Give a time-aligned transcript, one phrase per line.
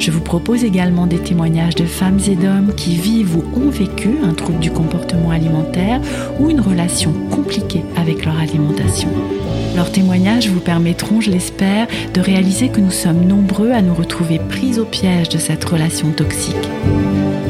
[0.00, 4.08] Je vous propose également des témoignages de femmes et d'hommes qui vivent ou ont vécu
[4.24, 6.00] un trouble du comportement alimentaire
[6.38, 9.10] ou une relation compliquée avec leur alimentation.
[9.76, 14.38] Leurs témoignages vous permettront, je l'espère, de réaliser que nous sommes nombreux à nous retrouver
[14.38, 16.56] pris au piège de cette relation toxique.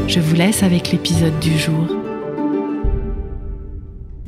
[0.09, 2.00] Je vous laisse avec l'épisode du jour.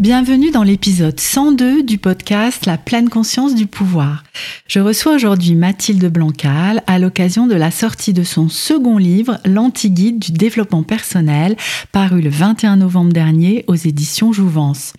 [0.03, 4.25] Bienvenue dans l'épisode 102 du podcast La pleine conscience du pouvoir.
[4.67, 10.19] Je reçois aujourd'hui Mathilde Blancal à l'occasion de la sortie de son second livre, L'anti-guide
[10.19, 11.57] du développement personnel,
[11.93, 14.93] paru le 21 novembre dernier aux éditions Jouvence.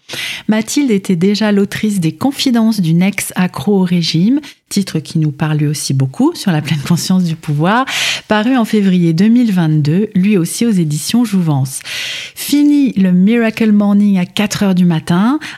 [0.48, 5.68] Mathilde était déjà l'autrice des Confidences d'une ex-accro au régime, titre qui nous parle lui
[5.68, 7.86] aussi beaucoup sur la pleine conscience du pouvoir,
[8.28, 11.82] paru en février 2022, lui aussi aux éditions Jouvence.
[12.36, 14.93] Fini le Miracle Morning à 4 heures du matin,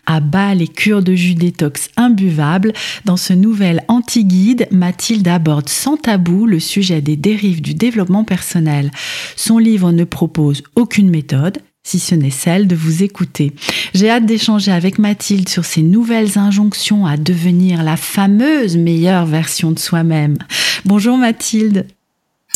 [0.06, 2.74] à bas les cures de jus détox imbuvables,
[3.06, 8.92] dans ce nouvel anti-guide, Mathilde aborde sans tabou le sujet des dérives du développement personnel.
[9.36, 13.54] Son livre ne propose aucune méthode, si ce n'est celle de vous écouter.
[13.94, 19.72] J'ai hâte d'échanger avec Mathilde sur ces nouvelles injonctions à devenir la fameuse meilleure version
[19.72, 20.38] de soi-même.
[20.86, 21.88] Bonjour Mathilde.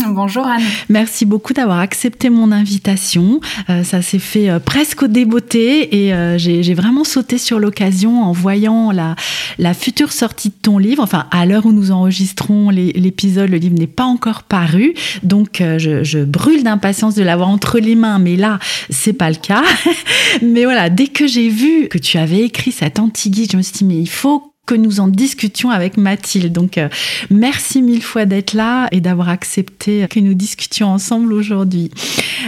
[0.08, 0.64] Bonjour Anne.
[0.88, 3.42] Merci beaucoup d'avoir accepté mon invitation.
[3.70, 8.24] Euh, ça s'est fait euh, presque au débeauté et euh, j'ai vraiment sauté sur l'occasion
[8.24, 9.16] en voyant la,
[9.58, 11.04] la future sortie de ton livre.
[11.04, 16.04] Enfin, à l'heure où nous enregistrons l'épisode, le livre n'est pas encore paru, donc je,
[16.04, 18.20] je brûle d'impatience de l'avoir entre les mains.
[18.20, 19.64] Mais là, c'est pas le cas.
[20.42, 23.74] mais voilà, dès que j'ai vu que tu avais écrit cet anti-guide, je me suis
[23.74, 26.54] dit mais il faut que nous en discutions avec Mathilde.
[26.54, 26.90] Donc, euh,
[27.32, 31.90] merci mille fois d'être là et d'avoir accepté que nous discutions ensemble aujourd'hui.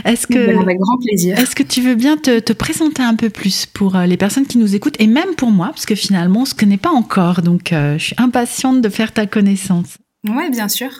[0.05, 1.39] Est-ce que, ben, avec grand plaisir.
[1.39, 4.45] Est-ce que tu veux bien te, te, présenter un peu plus pour euh, les personnes
[4.45, 7.41] qui nous écoutent et même pour moi, parce que finalement, on se connaît pas encore.
[7.41, 9.97] Donc, euh, je suis impatiente de faire ta connaissance.
[10.29, 10.91] Oui, bien sûr.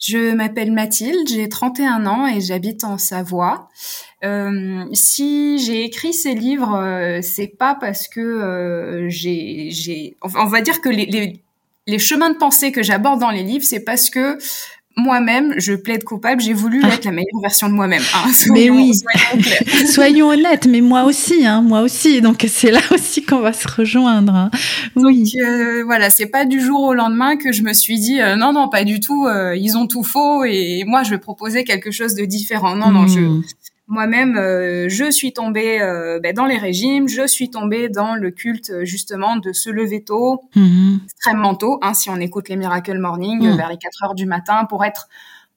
[0.00, 3.68] Je m'appelle Mathilde, j'ai 31 ans et j'habite en Savoie.
[4.26, 10.46] Euh, si j'ai écrit ces livres, euh, c'est pas parce que euh, j'ai, j'ai, on
[10.46, 11.40] va dire que les, les,
[11.86, 14.38] les chemins de pensée que j'aborde dans les livres, c'est parce que
[14.98, 16.94] moi-même, je plaide coupable, j'ai voulu ah.
[16.94, 18.02] être la meilleure version de moi-même.
[18.14, 22.22] Hein, mais oui, soyons, soyons, honnêtes, mais moi aussi, hein, moi aussi.
[22.22, 24.34] Donc c'est là aussi qu'on va se rejoindre.
[24.34, 24.50] Hein.
[24.96, 25.34] Oui.
[25.34, 28.36] Donc, euh, voilà, c'est pas du jour au lendemain que je me suis dit euh,
[28.36, 29.26] non, non, pas du tout.
[29.26, 32.74] Euh, ils ont tout faux et moi je vais proposer quelque chose de différent.
[32.74, 33.42] Non, non, je hmm.
[33.88, 38.32] Moi-même, euh, je suis tombée euh, ben, dans les régimes, je suis tombée dans le
[38.32, 41.00] culte justement de se lever tôt, mhm.
[41.04, 43.56] extrêmement tôt, hein, si on écoute les Miracle Morning mhm.
[43.56, 45.08] vers les 4 heures du matin pour être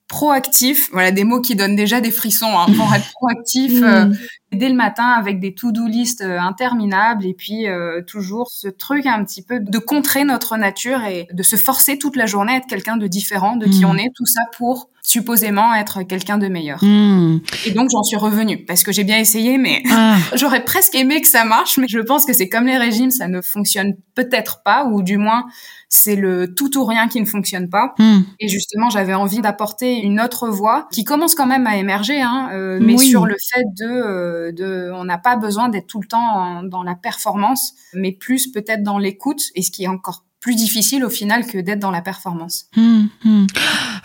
[0.07, 0.89] proactif.
[0.91, 4.17] Voilà des mots qui donnent déjà des frissons hein, pour être proactif euh, mhm.
[4.51, 7.65] dès le matin avec des to-do list interminables et puis
[8.05, 12.15] toujours ce truc un petit peu de contrer notre nature et de se forcer toute
[12.15, 14.09] la journée à être quelqu'un de différent de qui on est.
[14.15, 16.83] Tout ça pour supposément être quelqu'un de meilleur.
[16.83, 17.39] Hmm.
[17.65, 20.17] Et donc j'en suis revenue parce que j'ai bien essayé, mais ah.
[20.35, 23.27] j'aurais presque aimé que ça marche, mais je pense que c'est comme les régimes, ça
[23.27, 25.45] ne fonctionne peut-être pas, ou du moins
[25.91, 27.95] c'est le tout ou rien qui ne fonctionne pas.
[27.97, 28.19] Hmm.
[28.39, 32.49] Et justement, j'avais envie d'apporter une autre voie qui commence quand même à émerger, hein,
[32.53, 36.07] euh, mais sur le fait de, euh, de on n'a pas besoin d'être tout le
[36.07, 40.55] temps dans la performance, mais plus peut-être dans l'écoute, et ce qui est encore plus
[40.55, 42.65] difficile au final que d'être dans la performance.
[42.77, 43.09] Hum.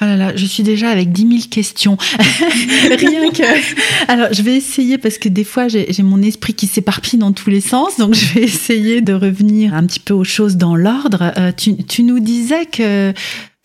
[0.00, 1.96] Oh là là, je suis déjà avec 10 000 questions.
[2.18, 4.10] Rien que...
[4.10, 7.50] Alors, je vais essayer parce que des fois, j'ai mon esprit qui s'éparpille dans tous
[7.50, 7.98] les sens.
[7.98, 11.32] Donc, je vais essayer de revenir un petit peu aux choses dans l'ordre.
[11.38, 13.12] Euh, tu, tu nous disais que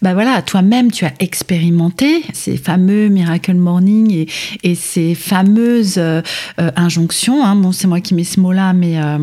[0.02, 4.28] bah voilà, toi-même, tu as expérimenté ces fameux Miracle Morning et,
[4.64, 6.22] et ces fameuses euh,
[6.62, 7.44] euh, injonctions.
[7.44, 9.18] Hein, bon, c'est moi qui mets ce mot-là, mais euh,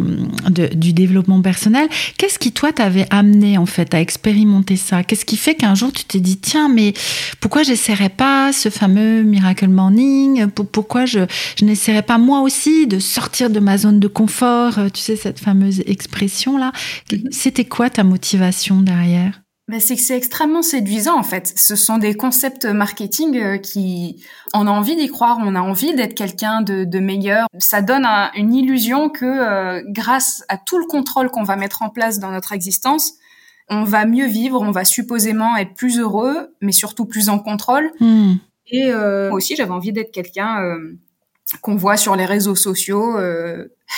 [0.50, 1.88] de, du développement personnel.
[2.18, 5.02] Qu'est-ce qui, toi, t'avait amené en fait à expérimenter ça?
[5.02, 6.92] Qu'est-ce qui fait qu'un jour tu t'es dit tiens, mais
[7.40, 10.46] pourquoi j'essaierais pas ce fameux Miracle Morning?
[10.48, 11.20] Pourquoi je,
[11.58, 14.74] je n'essaierais pas moi aussi de sortir de ma zone de confort?
[14.92, 16.72] Tu sais cette fameuse expression là.
[17.10, 17.28] Mm-hmm.
[17.30, 19.40] C'était quoi ta motivation derrière?
[19.68, 21.52] Ben c'est que c'est extrêmement séduisant en fait.
[21.56, 24.24] Ce sont des concepts marketing euh, qui,
[24.54, 27.48] on a envie d'y croire, on a envie d'être quelqu'un de, de, meilleur.
[27.58, 31.90] Ça donne une illusion que euh, grâce à tout le contrôle qu'on va mettre en
[31.90, 33.14] place dans notre existence,
[33.68, 37.90] on va mieux vivre, on va supposément être plus heureux, mais surtout plus en contrôle.
[37.98, 38.34] Hmm.
[38.68, 40.96] Et euh, aussi, j'avais envie d'être quelqu'un euh,
[41.60, 43.18] qu'on voit sur les réseaux sociaux,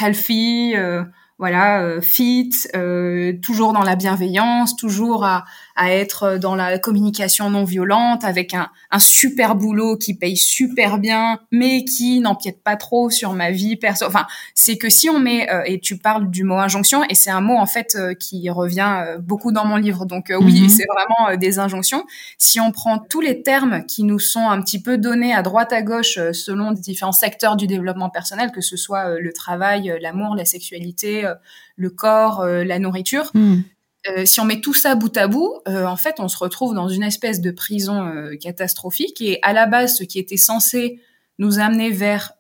[0.00, 0.74] healthy,
[1.38, 2.50] voilà, fit,
[3.42, 5.44] toujours dans la bienveillance, toujours à,
[5.78, 10.98] à être dans la communication non violente, avec un, un, super boulot qui paye super
[10.98, 14.04] bien, mais qui n'empiète pas trop sur ma vie perso.
[14.04, 17.30] Enfin, c'est que si on met euh, et tu parles du mot injonction et c'est
[17.30, 20.04] un mot en fait euh, qui revient euh, beaucoup dans mon livre.
[20.04, 20.68] Donc oui, mhm.
[20.68, 22.04] c'est vraiment des injonctions.
[22.38, 25.72] Si on prend tous les termes qui nous sont un petit peu donnés à droite
[25.72, 30.44] à gauche selon différents secteurs du développement personnel, que ce soit le travail, l'amour, la
[30.44, 31.24] sexualité,
[31.76, 33.30] le corps, la nourriture.
[33.34, 33.62] Mhm.
[34.10, 36.74] Euh, si on met tout ça bout à bout, euh, en fait, on se retrouve
[36.74, 39.20] dans une espèce de prison euh, catastrophique.
[39.20, 41.00] Et à la base, ce qui était censé
[41.40, 42.32] nous amener vers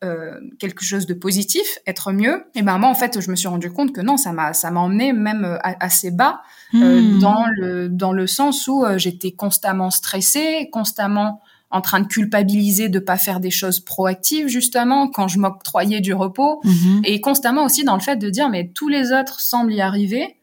[0.58, 3.70] quelque chose de positif, être mieux, et ben moi, en fait, je me suis rendu
[3.70, 6.42] compte que non, ça m'a ça m'a emmené même assez bas
[6.72, 7.20] hmm.
[7.20, 12.98] dans le dans le sens où j'étais constamment stressée, constamment en train de culpabiliser de
[12.98, 17.02] pas faire des choses proactives justement quand je m'octroyais du repos mhm.
[17.04, 20.36] et constamment aussi dans le fait de dire mais tous les autres semblent y arriver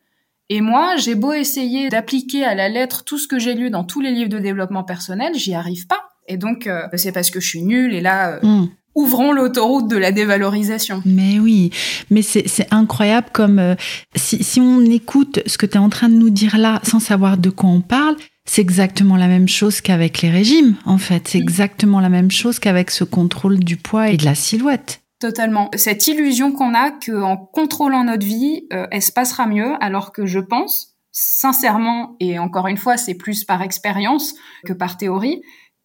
[0.49, 3.83] et moi, j'ai beau essayer d'appliquer à la lettre tout ce que j'ai lu dans
[3.83, 6.09] tous les livres de développement personnel, j'y arrive pas.
[6.27, 7.93] Et donc, euh, c'est parce que je suis nulle.
[7.93, 8.69] Et là, euh, hmm.
[8.93, 11.01] ouvrons l'autoroute de la dévalorisation.
[11.05, 11.71] Mais oui,
[12.11, 13.75] mais c'est incroyable comme euh,
[14.15, 16.99] si, si on écoute ce que tu es en train de nous dire là sans
[16.99, 18.15] savoir de quoi on parle,
[18.47, 21.27] c'est exactement la même chose qu'avec les régimes, en fait.
[21.27, 25.01] C'est exactement la même chose qu'avec ce contrôle du poids et de la silhouette.
[25.19, 25.69] Totalement.
[25.75, 30.25] Cette illusion qu'on a qu'en contrôlant notre vie, euh, elle se passera mieux, alors que
[30.25, 34.33] je pense, sincèrement, et encore une fois, c'est plus par expérience
[34.65, 35.41] que par théorie,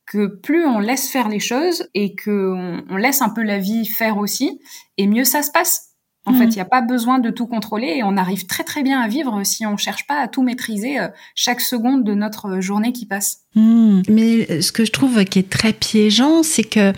[0.06, 3.86] que plus on laisse faire les choses et que on, laisse un peu la vie
[3.86, 4.60] faire aussi,
[4.96, 5.86] et mieux ça se passe.
[6.26, 6.50] En fait, mmh.
[6.50, 9.08] il n'y a pas besoin de tout contrôler et on arrive très très bien à
[9.08, 13.06] vivre si on cherche pas à tout maîtriser euh, chaque seconde de notre journée qui
[13.06, 13.38] passe.
[13.54, 14.02] Mmh.
[14.08, 16.92] Mais ce que je trouve qui est très piégeant, c'est que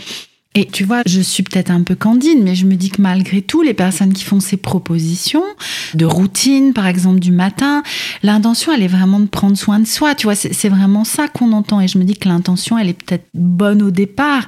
[0.55, 3.41] et tu vois, je suis peut-être un peu candide, mais je me dis que malgré
[3.41, 5.45] tout, les personnes qui font ces propositions
[5.95, 7.83] de routine, par exemple du matin,
[8.23, 10.15] l'intention, elle est vraiment de prendre soin de soi.
[10.15, 11.81] Tu vois, c'est vraiment ça qu'on entend.
[11.81, 14.47] Et je me dis que l'intention, elle est peut-être bonne au départ,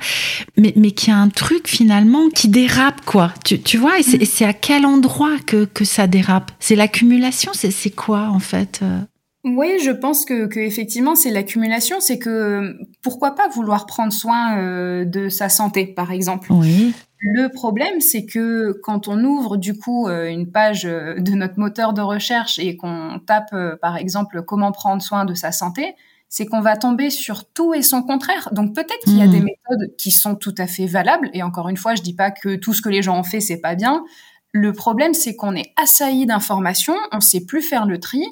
[0.58, 3.32] mais, mais qu'il y a un truc finalement qui dérape, quoi.
[3.44, 6.52] Tu, tu vois, et c'est à quel endroit que, que ça dérape?
[6.60, 7.52] C'est l'accumulation?
[7.54, 9.00] C'est quoi, en fait euh?
[9.44, 14.56] Oui, je pense que, que effectivement c'est l'accumulation, c'est que pourquoi pas vouloir prendre soin
[14.56, 16.50] euh, de sa santé, par exemple.
[16.50, 16.94] Oui.
[17.18, 21.58] Le problème, c'est que quand on ouvre du coup euh, une page euh, de notre
[21.58, 25.94] moteur de recherche et qu'on tape par exemple comment prendre soin de sa santé,
[26.30, 28.48] c'est qu'on va tomber sur tout et son contraire.
[28.52, 29.44] Donc peut-être qu'il y a des hmm.
[29.44, 31.28] méthodes qui sont tout à fait valables.
[31.34, 33.40] Et encore une fois, je dis pas que tout ce que les gens ont fait
[33.40, 34.04] c'est pas bien.
[34.52, 38.24] Le problème, c'est qu'on est assailli d'informations, on sait plus faire le tri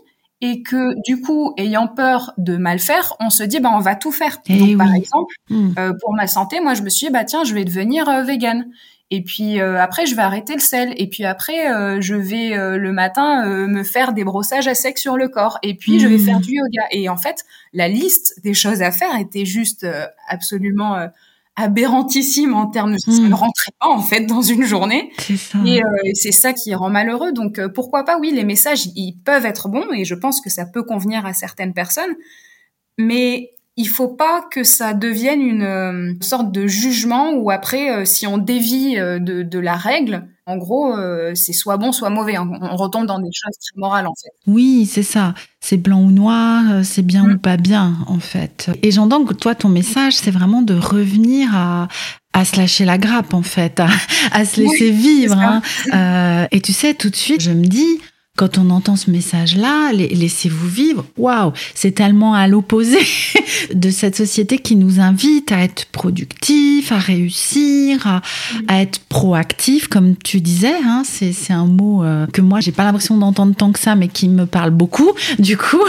[0.43, 3.94] et que du coup, ayant peur de mal faire, on se dit bah on va
[3.94, 4.39] tout faire.
[4.49, 5.71] Eh Donc par exemple, hmm.
[5.79, 8.25] euh, pour ma santé, moi je me suis dit bah tiens, je vais devenir euh,
[8.25, 8.67] végane.
[9.12, 10.94] Et puis euh, après, je vais arrêter le sel.
[10.97, 15.17] Et puis après, euh, je vais le matin me faire des brossages à sec sur
[15.17, 15.59] le corps.
[15.62, 16.43] Et puis je vais faire hmm.
[16.43, 16.83] du yoga.
[16.91, 19.87] Et en fait, la liste des choses à faire était juste
[20.27, 21.09] absolument
[21.56, 23.34] aberrantissime en termes de ça ne hmm.
[23.34, 25.12] rentrait pas en fait dans une journée.
[25.66, 27.32] Et euh, c'est ça qui rend malheureux.
[27.32, 30.50] Donc euh, pourquoi pas oui les messages ils peuvent être bons et je pense que
[30.50, 32.14] ça peut convenir à certaines personnes.
[32.99, 38.05] Mais il faut pas que ça devienne une euh, sorte de jugement où après, euh,
[38.05, 40.93] si on dévie euh, de, de, la règle, en gros,
[41.35, 42.37] c'est soit bon, soit mauvais.
[42.37, 44.33] On, retombe dans des choses très morales, en fait.
[44.49, 45.35] Oui, c'est ça.
[45.61, 47.38] C'est blanc ou noir, c'est bien ou mm.
[47.38, 48.69] pas bien, en fait.
[48.83, 51.87] Et j'entends que toi, ton message, c'est vraiment de revenir à,
[52.33, 53.81] à se lâcher la grappe, en fait,
[54.33, 55.38] à, se laisser vivre.
[55.38, 56.49] Hein.
[56.50, 58.00] et tu sais, tout de suite, je me dis,
[58.35, 62.99] quand on entend ce message-là, laissez-vous vivre, waouh, c'est tellement à l'opposé
[63.75, 68.07] de cette société qui nous invite à être productif, à réussir,
[68.69, 70.73] à, être proactif, comme tu disais.
[70.83, 74.09] Hein, c'est un mot euh, que moi, j'ai pas l'impression d'entendre tant que ça, mais
[74.09, 75.12] qui me parle beaucoup.
[75.39, 75.83] Du coup,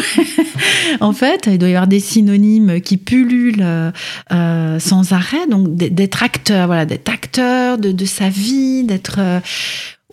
[1.00, 3.92] en fait, il doit y avoir des synonymes qui pullulent euh,
[4.32, 5.46] euh, sans arrêt.
[5.48, 9.20] Donc, d'être acteur, voilà, d'être acteur de, de, sa vie, d'être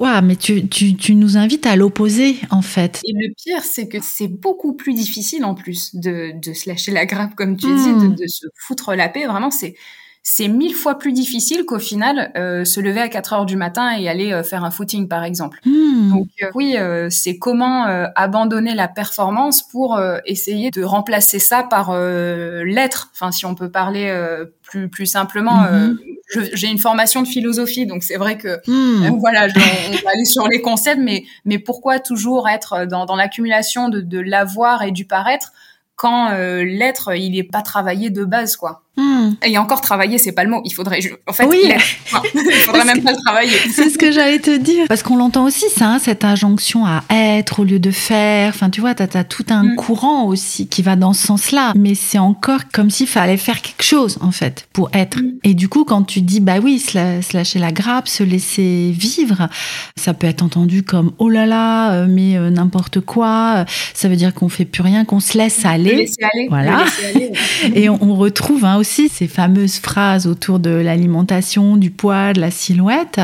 [0.00, 3.02] Ouais, mais tu, tu, tu, nous invites à l'opposé, en fait.
[3.04, 6.90] Et le pire, c'est que c'est beaucoup plus difficile, en plus, de, de se lâcher
[6.90, 8.14] la grappe, comme tu dis, de, hmm.
[8.14, 9.26] de, se foutre la paix.
[9.26, 9.76] Vraiment, c'est
[10.22, 13.96] c'est mille fois plus difficile qu'au final euh, se lever à 4 heures du matin
[13.96, 15.60] et aller euh, faire un footing par exemple.
[15.64, 16.10] Hmm.
[16.10, 16.76] Donc euh, oui,
[17.08, 17.84] c'est comment
[18.14, 23.10] abandonner la performance pour essayer de remplacer ça par l'être.
[23.14, 24.14] Enfin, si on peut parler
[24.62, 25.62] plus plus simplement.
[25.62, 25.96] Hmm.
[26.52, 29.16] J'ai une formation de philosophie, donc c'est vrai que hmm.
[29.20, 33.16] voilà, je, on va aller sur les concepts, mais mais pourquoi toujours être dans, dans
[33.16, 35.52] l'accumulation de, de l'avoir et du paraître
[35.96, 38.82] quand l'être il n'est pas travaillé de base quoi?
[38.96, 39.34] Hmm.
[39.44, 40.60] Et encore travailler, c'est pas le mot.
[40.64, 41.62] Il faudrait, en fait, oui.
[42.34, 43.56] il faudrait même pas le travailler.
[43.72, 44.86] C'est ce que j'allais te dire.
[44.88, 48.50] Parce qu'on l'entend aussi, ça, hein, cette injonction à être au lieu de faire.
[48.50, 49.76] Enfin, tu vois, t'as as tout un hmm.
[49.76, 51.72] courant aussi qui va dans ce sens-là.
[51.76, 55.20] Mais c'est encore comme s'il fallait faire quelque chose, en fait, pour être.
[55.20, 55.38] Hmm.
[55.44, 59.48] Et du coup, quand tu dis, bah oui, se, lâcher la grappe, se laisser vivre,
[59.96, 63.64] ça peut être entendu comme, oh là là, euh, mais euh, n'importe quoi.
[63.94, 65.94] Ça veut dire qu'on fait plus rien, qu'on se laisse aller.
[65.94, 66.48] Laisser aller.
[66.48, 66.84] Voilà.
[67.74, 72.50] Et on, retrouve hein, aussi ces fameuses phrases autour de l'alimentation, du poids, de la
[72.50, 73.20] silhouette.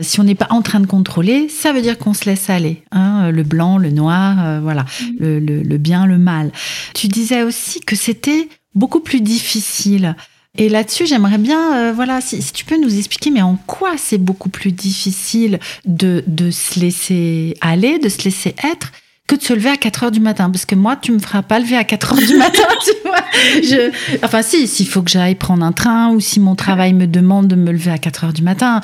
[0.00, 2.82] Si on n'est pas en train de contrôler, ça veut dire qu'on se laisse aller.
[2.92, 4.86] Hein, le blanc, le noir, euh, voilà,
[5.20, 5.38] mm.
[5.38, 6.52] le, bien, le mal.
[6.94, 10.16] Tu disais aussi que c'était beaucoup plus difficile.
[10.56, 14.18] Et là-dessus, j'aimerais bien, euh, voilà, si, tu peux nous expliquer, mais en quoi c'est
[14.18, 18.92] beaucoup plus difficile de, de se laisser aller, de se laisser être,
[19.36, 20.50] de se lever à 4 heures du matin.
[20.50, 23.24] Parce que moi, tu me feras pas lever à 4 heures du matin, tu vois.
[23.62, 23.90] Je...
[24.24, 27.48] Enfin, si, s'il faut que j'aille prendre un train ou si mon travail me demande
[27.48, 28.80] de me lever à 4 heures du matin,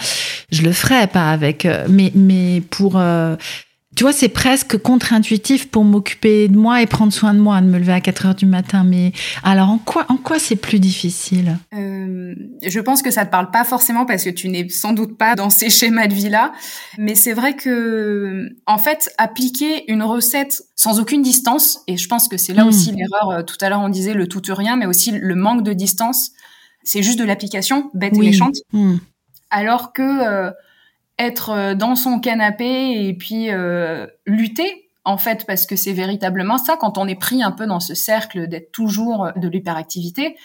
[0.50, 1.64] je le ferai pas avec.
[1.64, 2.94] Euh, mais, mais pour.
[2.96, 3.36] Euh,
[3.98, 7.66] tu vois, c'est presque contre-intuitif pour m'occuper de moi et prendre soin de moi, de
[7.66, 8.84] me lever à 4 heures du matin.
[8.84, 9.10] Mais
[9.42, 11.58] alors, en quoi, en quoi c'est plus difficile?
[11.74, 15.18] Euh, Je pense que ça te parle pas forcément parce que tu n'es sans doute
[15.18, 16.52] pas dans ces schémas de vie-là.
[16.96, 22.28] Mais c'est vrai que, en fait, appliquer une recette sans aucune distance, et je pense
[22.28, 22.68] que c'est là hmm.
[22.68, 23.30] aussi l'erreur.
[23.30, 25.72] Euh, tout à l'heure, on disait le tout ou rien, mais aussi le manque de
[25.72, 26.30] distance.
[26.84, 28.58] C'est juste de l'application, bête et méchante.
[28.72, 28.98] Hmm.
[29.50, 30.52] Alors que euh,
[31.18, 36.58] être euh, dans son canapé et puis euh, lutter en fait parce que c'est véritablement
[36.58, 40.36] ça quand on est pris un peu dans ce cercle d'être toujours de l'hyperactivité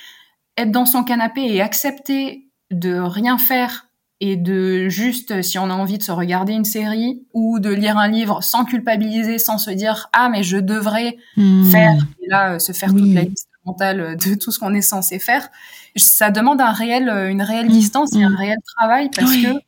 [0.58, 3.88] être dans son canapé et accepter de rien faire
[4.20, 7.98] et de juste si on a envie de se regarder une série ou de lire
[7.98, 11.66] un livre sans culpabiliser sans se dire ah mais je devrais hmm.
[11.66, 15.20] faire et là se faire toute la liste mentale de tout ce qu'on est censé
[15.20, 15.50] faire
[15.96, 17.74] ça demande un réel une réelle hmm.
[17.74, 18.36] distance et un hmm.
[18.36, 19.60] réel travail parce que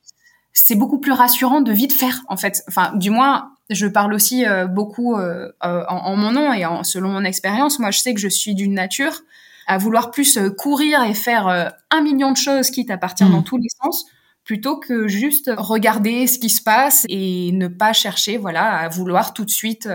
[0.55, 2.63] c'est beaucoup plus rassurant de vite faire en fait.
[2.67, 6.83] Enfin, du moins, je parle aussi euh, beaucoup euh, euh, en, mon nom et en,
[6.83, 7.77] selon mon expérience.
[7.77, 9.21] Moi, je sais que je suis d'une nature
[9.67, 13.45] à vouloir plus courir et faire un million de choses, quitte à partir dans mmh.
[13.45, 14.05] tous les sens,
[14.43, 19.33] plutôt que juste regarder ce qui se passe et ne pas chercher, voilà, à vouloir
[19.33, 19.89] tout de suite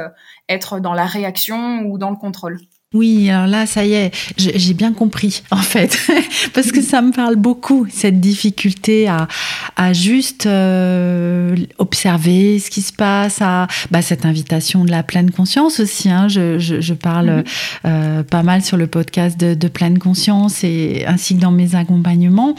[0.49, 2.59] être dans la réaction ou dans le contrôle.
[2.93, 5.97] Oui, alors là, ça y est, j'ai bien compris, en fait,
[6.55, 9.29] parce que ça me parle beaucoup, cette difficulté à,
[9.77, 15.31] à juste euh, observer ce qui se passe, à bah, cette invitation de la pleine
[15.31, 16.11] conscience aussi.
[16.11, 17.45] Hein, je, je, je, parle mhm.
[17.85, 21.77] euh, pas mal sur le podcast de, de, pleine conscience et ainsi que dans mes
[21.77, 22.57] accompagnements.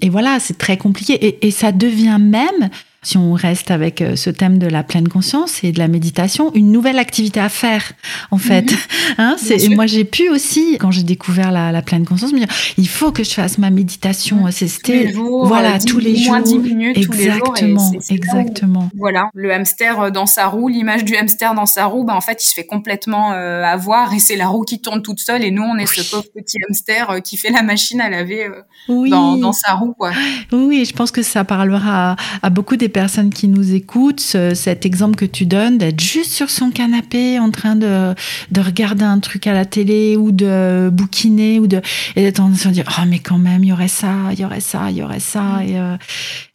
[0.00, 2.70] Et voilà, c'est très compliqué et, et ça devient même
[3.04, 6.50] si on reste avec euh, ce thème de la pleine conscience et de la méditation,
[6.54, 7.92] une nouvelle activité à faire,
[8.30, 8.72] en fait.
[8.72, 8.78] Mhm.
[9.16, 12.88] Hein, c'est, moi, j'ai pu aussi, quand j'ai découvert la, pleine conscience, me dire, il
[12.88, 14.44] faut que je fasse ma méditation.
[14.50, 15.12] C'était,
[15.44, 16.32] voilà, tous les jours.
[16.32, 18.36] Moins 10 minutes exactement, tous les jours.
[18.36, 18.90] exactement.
[18.96, 22.20] voilà, le hamster euh, dans sa roue, l'image du hamster dans sa roue, bah, en
[22.20, 25.44] fait, il se fait complètement euh, avoir et c'est la roue qui tourne toute seule
[25.44, 28.48] et nous, on est ce pauvre petit hamster qui fait la machine à laver
[28.88, 30.10] dans, dans, sa roue, quoi.
[30.50, 34.86] Oui, je pense que ça parlera à, à beaucoup des personnes qui nous écoutent, cet
[34.86, 38.14] exemple que tu donnes d'être juste sur son canapé en train de,
[38.52, 41.82] de regarder un truc à la télé ou de bouquiner ou de,
[42.14, 44.38] et d'être en train de dire, oh, mais quand même, il y aurait ça, il
[44.38, 45.42] y aurait ça, il y aurait ça.
[45.42, 45.62] Mm.
[45.68, 45.96] Et, euh,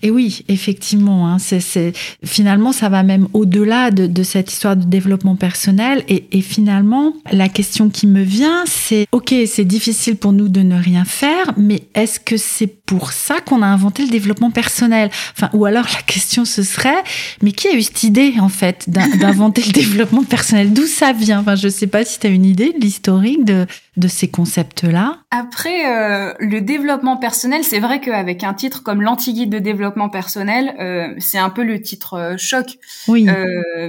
[0.02, 1.94] et oui, effectivement, hein, c'est,
[2.24, 6.04] finalement, ça va même au-delà de, de, cette histoire de développement personnel.
[6.08, 10.62] Et, et finalement, la question qui me vient, c'est, OK, c'est difficile pour nous de
[10.62, 15.10] ne rien faire, mais est-ce que c'est pour ça qu'on a inventé le développement personnel?
[15.36, 17.04] Enfin, ou alors la question ce serait,
[17.42, 20.74] mais qui a eu cette idée, en fait, d'inventer le développement personnel?
[20.74, 21.40] D'où ça vient?
[21.40, 23.66] Enfin, Je ne sais pas si tu as une idée de l'historique de,
[24.00, 25.18] de ces concepts-là.
[25.30, 30.76] Après, euh, le développement personnel, c'est vrai qu'avec un titre comme l'anti-guide de développement personnel,
[30.80, 32.78] euh, c'est un peu le titre euh, choc.
[33.08, 33.28] Oui.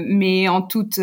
[0.07, 1.01] mais en toute,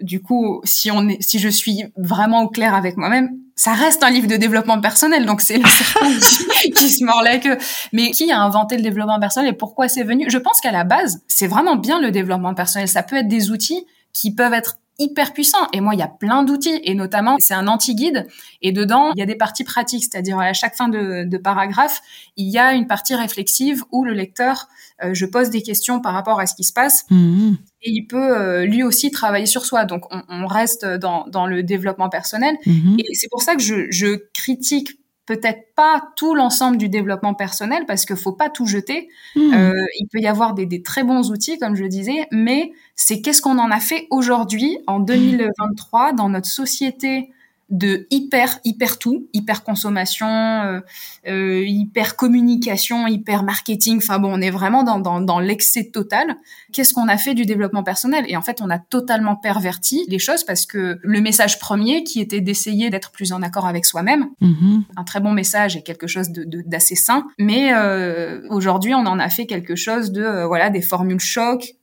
[0.00, 4.02] du coup, si on est, si je suis vraiment au clair avec moi-même, ça reste
[4.02, 5.64] un livre de développement personnel, donc c'est le
[6.62, 7.56] qui, qui, se mord la queue.
[7.92, 10.26] Mais qui a inventé le développement personnel et pourquoi c'est venu?
[10.28, 12.86] Je pense qu'à la base, c'est vraiment bien le développement personnel.
[12.86, 15.68] Ça peut être des outils qui peuvent être hyper puissant.
[15.72, 18.26] Et moi, il y a plein d'outils, et notamment, c'est un anti-guide.
[18.62, 22.00] Et dedans, il y a des parties pratiques, c'est-à-dire à chaque fin de, de, paragraphe,
[22.36, 24.68] il y a une partie réflexive où le lecteur,
[25.02, 27.54] euh, je pose des questions par rapport à ce qui se passe, mmh.
[27.82, 29.84] et il peut euh, lui aussi travailler sur soi.
[29.84, 32.56] Donc, on, on reste dans, dans, le développement personnel.
[32.66, 32.96] Mmh.
[32.98, 37.84] Et c'est pour ça que je, je critique peut-être pas tout l'ensemble du développement personnel
[37.86, 39.08] parce qu'il faut pas tout jeter.
[39.34, 39.52] Hmm.
[39.52, 42.72] Euh, il peut y avoir des, des, très bons outils, comme je le disais, mais
[42.94, 47.30] c'est qu'est-ce qu'on en a fait aujourd'hui, en 2023, dans notre société
[47.68, 50.80] de hyper hyper tout, hyper consommation, euh,
[51.26, 53.98] euh, hyper communication, hyper marketing.
[53.98, 56.36] Enfin bon, on est vraiment dans, dans, dans l'excès total.
[56.72, 58.24] Qu'est-ce qu'on a fait du développement personnel?
[58.28, 62.20] Et en fait, on a totalement perverti les choses parce que le message premier, qui
[62.20, 64.84] était d'essayer d'être plus en accord avec soi-même, Mhm.
[64.96, 67.26] un très bon message et quelque chose de de- d'assez sain.
[67.38, 71.74] Mais euh, aujourd'hui, on en a fait quelque chose de euh, voilà des formules choc,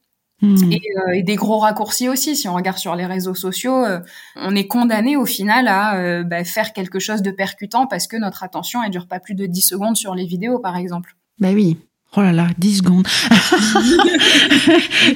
[0.44, 0.74] Mhm.
[0.74, 2.36] et, euh, et des gros raccourcis aussi.
[2.36, 4.00] Si on regarde sur les réseaux sociaux, euh,
[4.36, 8.18] on est condamné au final à euh, bah, faire quelque chose de percutant parce que
[8.18, 11.16] notre attention elle dure pas plus de 10 secondes sur les vidéos par exemple.
[11.40, 11.78] Bah oui.
[12.16, 13.08] Oh là là, 10 secondes.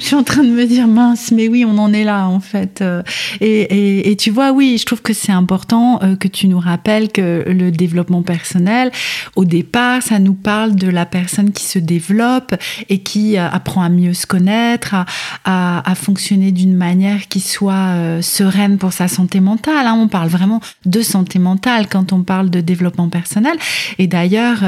[0.00, 2.80] suis en train de me dire, mince, mais oui, on en est là, en fait.
[2.82, 3.04] Euh,
[3.40, 7.44] Et, tu vois, oui, je trouve que c'est important euh, que tu nous rappelles que
[7.46, 8.90] le développement personnel,
[9.36, 12.56] au départ, ça nous parle de la personne qui se développe
[12.88, 14.96] et qui euh, apprend à mieux se connaître,
[15.44, 19.86] à, fonctionner d'une manière qui soit sereine pour sa santé mentale.
[19.86, 19.96] hein.
[19.98, 23.56] On parle vraiment de santé mentale quand on parle de développement personnel.
[23.98, 24.62] Et d'ailleurs,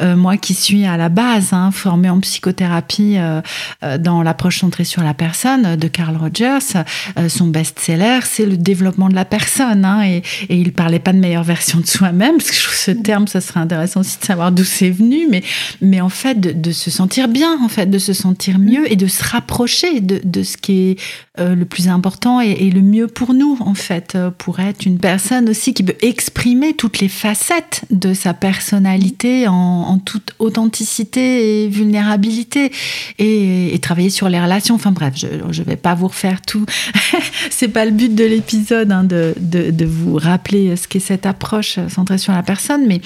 [0.00, 3.40] moi qui suis à la base hein, formée en psychothérapie euh,
[3.82, 6.84] euh, dans l'approche centrée sur la personne euh, de Carl Rogers,
[7.28, 9.84] son best-seller, c'est le développement de la personne.
[9.84, 12.76] hein, et, et il parlait pas de meilleure version de soi-même, parce que je trouve
[12.76, 15.42] ce terme, ça serait intéressant aussi de savoir d'où c'est venu, mais,
[15.80, 19.06] mais en fait, de, se sentir bien, en fait, de se sentir mieux et de
[19.06, 20.98] se rapprocher de, ce qui est
[21.38, 25.74] le plus important et, le mieux pour nous, en fait, pour être une personne aussi
[25.74, 32.70] qui peut exprimer toutes les facettes de sa personnalité en, en toute authenticité et vulnérabilité
[33.18, 34.74] et, et travailler sur les relations.
[34.74, 36.66] Enfin bref, je ne vais pas vous refaire tout.
[37.50, 41.26] C'est pas le but de l'épisode hein, de, de, de vous rappeler ce qu'est cette
[41.26, 43.00] approche centrée sur la personne, mais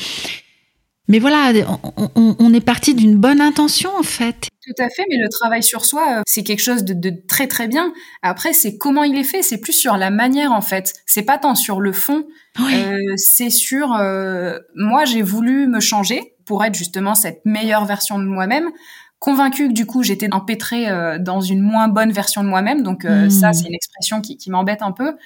[1.11, 1.53] mais voilà,
[1.97, 4.49] on, on, on est parti d'une bonne intention en fait.
[4.67, 7.47] Tout à fait, mais le travail sur soi, euh, c'est quelque chose de, de très
[7.47, 7.95] très bien.
[8.21, 10.93] Après, c'est comment il est fait, c'est plus sur la manière en fait.
[11.07, 12.27] C'est pas tant sur le fond,
[12.59, 12.75] Oui.
[12.75, 18.19] euh, c'est sur euh, moi j'ai voulu me changer pour être justement cette meilleure version
[18.19, 18.69] de moi-même.
[19.21, 23.05] Convaincue que du coup j'étais empêtrée euh, dans une moins bonne version de moi-même, donc
[23.05, 23.31] euh, Mm.
[23.31, 25.17] ça c'est une expression qui, qui m'embête un peu.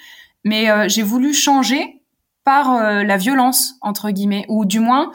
[0.43, 2.01] Mais euh, j'ai voulu changer
[2.43, 2.65] par
[3.05, 5.11] la violence entre guillemets, ou du moins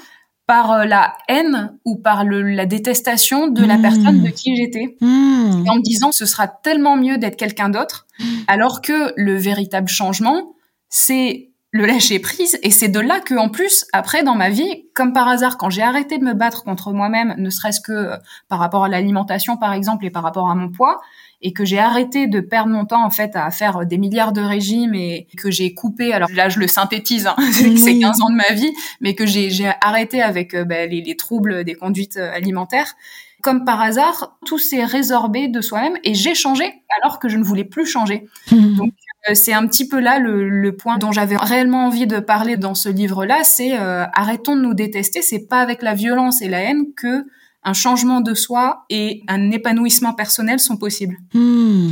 [0.46, 3.82] par la haine ou par le, la détestation de la Mm.
[3.82, 5.64] personne de qui j'étais Mmh.
[5.68, 8.06] en me disant ce sera tellement mieux d'être quelqu'un d'autre,
[8.46, 10.54] alors que le véritable changement,
[10.88, 14.84] c'est le lâcher prise et c'est de là que en plus après dans ma vie
[14.94, 18.16] comme par hasard quand j'ai arrêté de me battre contre moi-même ne serait-ce que euh,
[18.48, 21.00] par rapport à l'alimentation par exemple et par rapport à mon poids
[21.40, 24.40] et que j'ai arrêté de perdre mon temps en fait à faire des milliards de
[24.40, 28.00] régimes et que j'ai coupé alors là je le synthétise hein, c'est Oui.
[28.00, 31.62] 15 ans de ma vie mais que j'ai arrêté avec euh, bah, les, les troubles
[31.62, 32.96] des conduites euh, alimentaires
[33.40, 37.44] comme par hasard, tout s'est résorbé de soi-même et j'ai changé alors que je ne
[37.44, 38.26] voulais plus changer.
[38.50, 38.74] Mmh.
[38.74, 42.18] Donc, Euh, c'est un petit peu là le, le point dont j'avais réellement envie de
[42.18, 45.22] parler dans ce livre-là, c'est euh, arrêtons de nous détester.
[45.22, 47.24] C'est pas avec la violence et la haine que
[47.64, 51.18] un changement de soi et un épanouissement personnel sont possibles.
[51.34, 51.90] Mmh.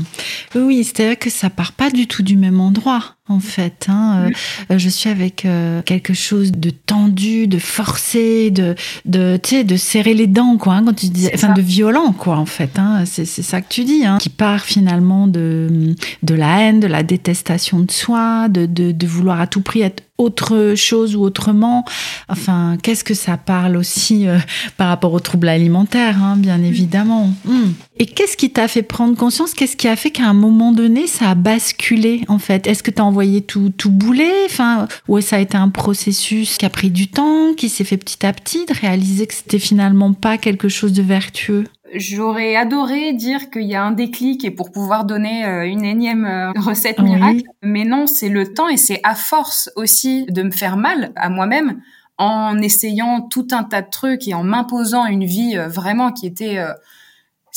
[0.55, 3.87] Oui, Oui, c'est-à-dire que ça part pas du tout du même endroit, en fait.
[3.89, 4.31] Hein.
[4.71, 9.65] Euh, je suis avec euh, quelque chose de tendu, de forcé, de, de, tu sais,
[9.65, 10.75] de serrer les dents, quoi.
[10.75, 12.79] hein, quand tu dis, enfin, de violent, quoi, en fait.
[12.79, 13.05] Hein.
[13.05, 16.87] C'est, c'est ça que tu dis, hein, qui part finalement de, de la haine, de
[16.87, 21.21] la détestation de soi, de, de, de vouloir à tout prix être autre chose ou
[21.21, 21.85] autrement.
[22.29, 24.39] Enfin, qu'est-ce que ça parle aussi euh,
[24.79, 27.31] par rapport aux troubles alimentaires, hein, bien évidemment.
[27.45, 27.53] Mmh.
[27.99, 29.55] Et qu'est-ce qui t'a fait prendre conscience?
[29.55, 32.67] Qu'est-ce qui a fait qu'à un moment donné, ça a basculé en fait?
[32.67, 34.33] Est-ce que t'as envoyé tout, tout bouler?
[34.45, 37.97] Enfin, ou ça a été un processus qui a pris du temps, qui s'est fait
[37.97, 41.65] petit à petit, de réaliser que c'était finalement pas quelque chose de vertueux?
[41.95, 46.27] J'aurais adoré dire qu'il y a un déclic et pour pouvoir donner euh, une énième
[46.27, 47.11] euh, recette Oui.
[47.11, 51.13] miracle, mais non, c'est le temps et c'est à force aussi de me faire mal
[51.17, 51.81] à moi-même
[52.19, 56.27] en essayant tout un tas de trucs et en m'imposant une vie euh, vraiment qui
[56.27, 56.59] était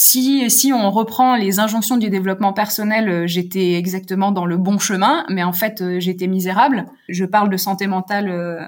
[0.01, 4.79] si si on reprend les injonctions du développement personnel, euh, j'étais exactement dans le bon
[4.79, 6.85] chemin, mais en fait euh, j'étais misérable.
[7.09, 8.61] Je parle de santé mentale euh,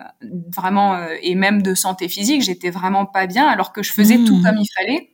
[0.54, 4.17] vraiment euh, et même de santé physique, j'étais vraiment pas bien alors que je faisais
[4.17, 4.26] Mmh.
[4.26, 5.10] tout comme il fallait.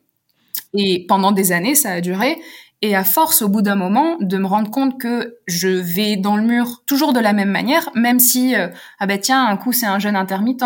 [0.74, 2.38] Et pendant des années, ça a duré.
[2.84, 6.38] Et à force, au bout d'un moment, de me rendre compte que je vais dans
[6.38, 8.68] le mur toujours de la même manière, même si euh,
[9.00, 10.63] ah ben tiens, un coup c'est un jeûne intermittent,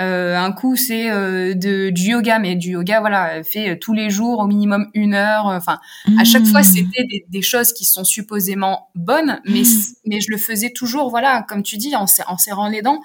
[0.00, 3.92] euh, un coup c'est euh, de du yoga, mais du yoga voilà fait euh, tous
[3.92, 5.48] les jours au minimum une heure.
[5.48, 5.78] euh, Enfin,
[6.18, 6.64] à chaque fois Mmh.
[6.64, 9.94] c'était des, des choses qui sont supposément bonnes, mais Mm.
[10.06, 13.00] mais je le faisais toujours voilà comme tu dis en, serr- en serrant les dents.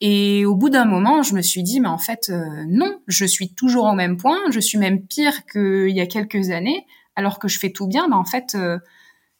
[0.00, 3.24] Et au bout d'un moment, je me suis dit, mais en fait, euh, non, je
[3.24, 7.38] suis toujours au même point, je suis même pire qu'il y a quelques années, alors
[7.38, 8.78] que je fais tout bien, mais en fait, euh,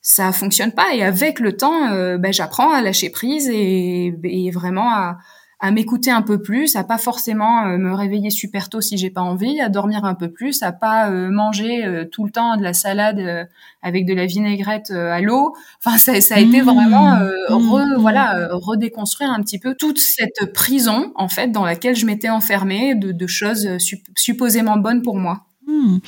[0.00, 0.94] ça fonctionne pas.
[0.94, 5.18] Et avec le temps, ben, j'apprends à lâcher prise et, et vraiment à,
[5.62, 9.10] à m'écouter un peu plus, à pas forcément euh, me réveiller super tôt si j'ai
[9.10, 12.56] pas envie, à dormir un peu plus, à pas euh, manger euh, tout le temps
[12.56, 13.48] de la salade
[13.80, 15.54] avec de la vinaigrette à l'eau.
[15.78, 16.64] Enfin, ça, ça a été mmh.
[16.64, 17.96] vraiment mmh.
[17.98, 22.96] voilà redéconstruire un petit peu toute cette prison en fait dans laquelle je m'étais enfermée
[22.96, 23.68] de, de choses
[24.16, 25.46] supposément bonnes pour moi.
[25.72, 25.98] Hmm.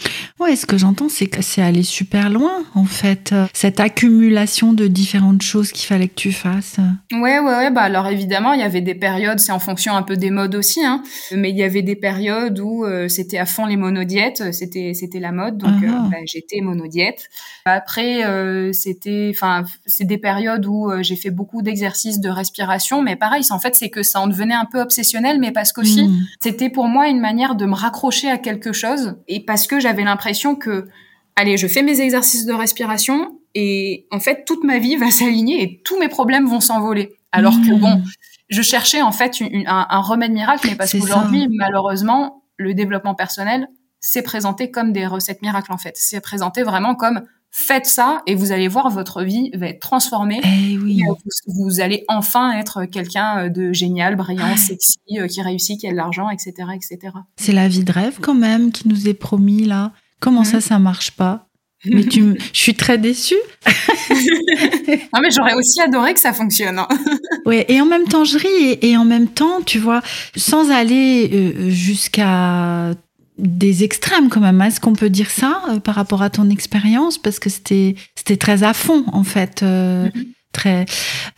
[0.40, 3.34] Ouais, ce que j'entends, c'est que c'est aller super loin, en fait.
[3.54, 6.76] Cette accumulation de différentes choses qu'il fallait que tu fasses.
[7.12, 7.70] Ouais, ouais, ouais.
[7.70, 10.54] Bah, alors évidemment, il y avait des périodes, c'est en fonction un peu des modes
[10.54, 11.02] aussi, hein.
[11.32, 15.20] Mais il y avait des périodes où euh, c'était à fond les monodiètes, c'était, c'était
[15.20, 16.08] la mode, donc euh, ah.
[16.10, 17.28] bah, j'étais monodiète.
[17.64, 23.16] Après, euh, c'était, enfin, c'est des périodes où j'ai fait beaucoup d'exercices de respiration, mais
[23.16, 26.26] pareil, en fait, c'est que ça en devenait un peu obsessionnel, mais parce qu'aussi, hmm.
[26.40, 30.02] c'était pour moi une manière de me raccrocher à quelque chose et parce que j'avais
[30.02, 30.88] l'impression que,
[31.36, 35.62] allez, je fais mes exercices de respiration et en fait, toute ma vie va s'aligner
[35.62, 37.12] et tous mes problèmes vont s'envoler.
[37.30, 38.04] Alors que bon, mmh.
[38.48, 43.68] je cherchais en fait un, remède miracle, mais parce qu'aujourd'hui, malheureusement, le développement personnel
[44.00, 45.96] s'est présenté comme des recettes miracles en fait.
[45.96, 47.22] C'est présenté vraiment comme
[47.56, 50.40] faites ça et vous allez voir votre vie va être transformée.
[50.44, 51.00] Eh oui.
[51.08, 51.14] Euh,
[51.46, 55.92] vous, allez enfin être quelqu'un euh, de génial, brillant, sexy, euh, qui réussit, qui a
[55.92, 57.12] de l'argent, etc., etc.
[57.36, 59.92] C'est la vie de rêve quand même qui nous est promis là.
[60.18, 60.62] Comment ça, mhm.
[60.62, 61.46] ça marche pas?
[61.86, 63.34] Mais tu, je suis très déçue.
[64.10, 66.78] non, mais j'aurais aussi adoré que ça fonctionne.
[66.78, 66.88] Hein.
[67.46, 70.00] oui, et en même temps, je ris, et, en même temps, tu vois,
[70.34, 72.94] sans aller jusqu'à
[73.38, 74.60] des extrêmes quand même.
[74.62, 77.18] Est-ce qu'on peut dire ça euh, par rapport à ton expérience?
[77.18, 77.96] Parce que c'était
[78.38, 79.62] très à fond en fait.
[79.62, 80.86] Euh, mm-hmm très.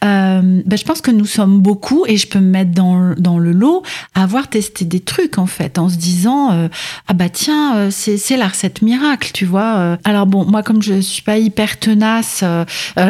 [0.04, 3.40] Euh, ben, je pense que nous sommes beaucoup, et je peux me mettre dans, dans
[3.40, 3.82] le lot,
[4.14, 6.68] à avoir testé des trucs en fait, en se disant euh,
[7.08, 9.98] ah bah tiens euh, c'est la recette miracle, tu vois.
[10.04, 12.44] Alors bon, moi comme je suis pas hyper tenace,
[12.96, 13.02] je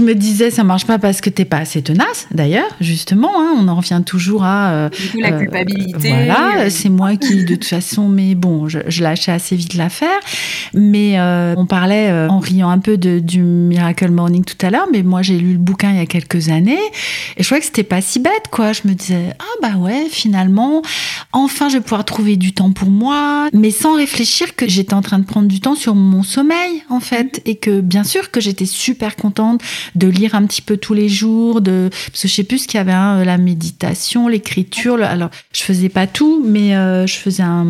[0.00, 2.26] me disais ça marche pas parce que t'es pas assez tenace.
[2.32, 6.08] D'ailleurs, justement, hein, on en revient toujours à du coup la culpabilité.
[6.08, 10.08] Voilà, c'est moi qui de toute façon, mais bon, je, je lâchais assez vite l'affaire.
[10.72, 11.20] Mais
[11.56, 13.42] on parlait en riant un peu de, du
[13.74, 16.48] Miracle Morning tout à l'heure, mais moi j'ai lu le bouquin il y a quelques
[16.48, 16.78] années
[17.36, 18.72] et je trouvais que c'était pas si bête, quoi.
[18.72, 20.82] Je me disais, ah bah ouais, finalement,
[21.32, 25.02] enfin je vais pouvoir trouver du temps pour moi, mais sans réfléchir que j'étais en
[25.02, 28.40] train de prendre du temps sur mon sommeil, en fait, et que bien sûr que
[28.40, 29.60] j'étais super contente
[29.96, 32.68] de lire un petit peu tous les jours, de, parce que je sais plus ce
[32.68, 37.16] qu'il y avait, hein, la méditation, l'écriture, alors je faisais pas tout, mais euh, je
[37.16, 37.66] faisais un,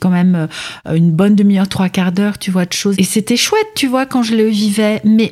[0.00, 0.48] quand même
[0.86, 2.94] euh, une bonne demi-heure, trois quarts d'heure, tu vois, de choses.
[2.98, 5.23] Et c'était chouette, tu vois, quand je le vivais, mais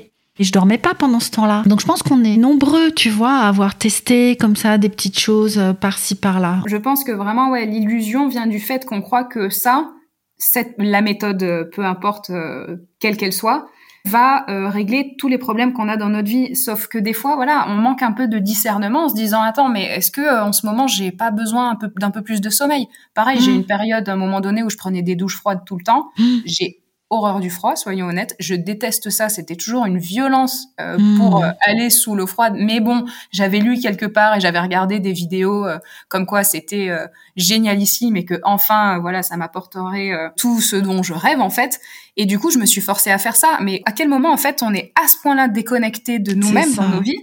[0.42, 1.62] et je dormais pas pendant ce temps-là.
[1.66, 5.20] Donc je pense qu'on est nombreux, tu vois, à avoir testé comme ça des petites
[5.20, 6.62] choses euh, par-ci par-là.
[6.66, 9.92] Je pense que vraiment, ouais, l'illusion vient du fait qu'on croit que ça,
[10.38, 13.68] cette, la méthode, euh, peu importe euh, quelle qu'elle soit,
[14.04, 16.56] va régler tous les problèmes qu'on a dans notre vie.
[16.56, 19.68] Sauf que des fois, voilà, on manque un peu de discernement en se disant attends,
[19.68, 22.50] mais est-ce que en ce moment j'ai pas besoin un peu d'un peu plus de
[22.50, 22.88] sommeil?
[23.14, 23.54] Pareil, j'ai mmh.
[23.54, 26.08] une période à un moment donné où je prenais des douches froides tout le temps.
[26.18, 26.24] Mmh.
[26.46, 26.81] J'ai
[27.12, 28.34] horreur du froid, soyons honnêtes.
[28.40, 29.28] Je déteste ça.
[29.28, 31.18] C'était toujours une violence euh, hmm.
[31.18, 32.54] pour euh, aller sous l'eau froide.
[32.56, 36.90] Mais bon, j'avais lu quelque part et j'avais regardé des vidéos euh, comme quoi c'était
[37.36, 41.80] génialissime et que enfin, voilà, ça m'apporterait tout ce dont je rêve en fait.
[42.16, 43.58] Et du coup, je me suis forcée à faire ça.
[43.60, 46.88] Mais à quel moment en fait on est à ce point-là déconnecté de nous-mêmes dans
[46.88, 47.22] nos vies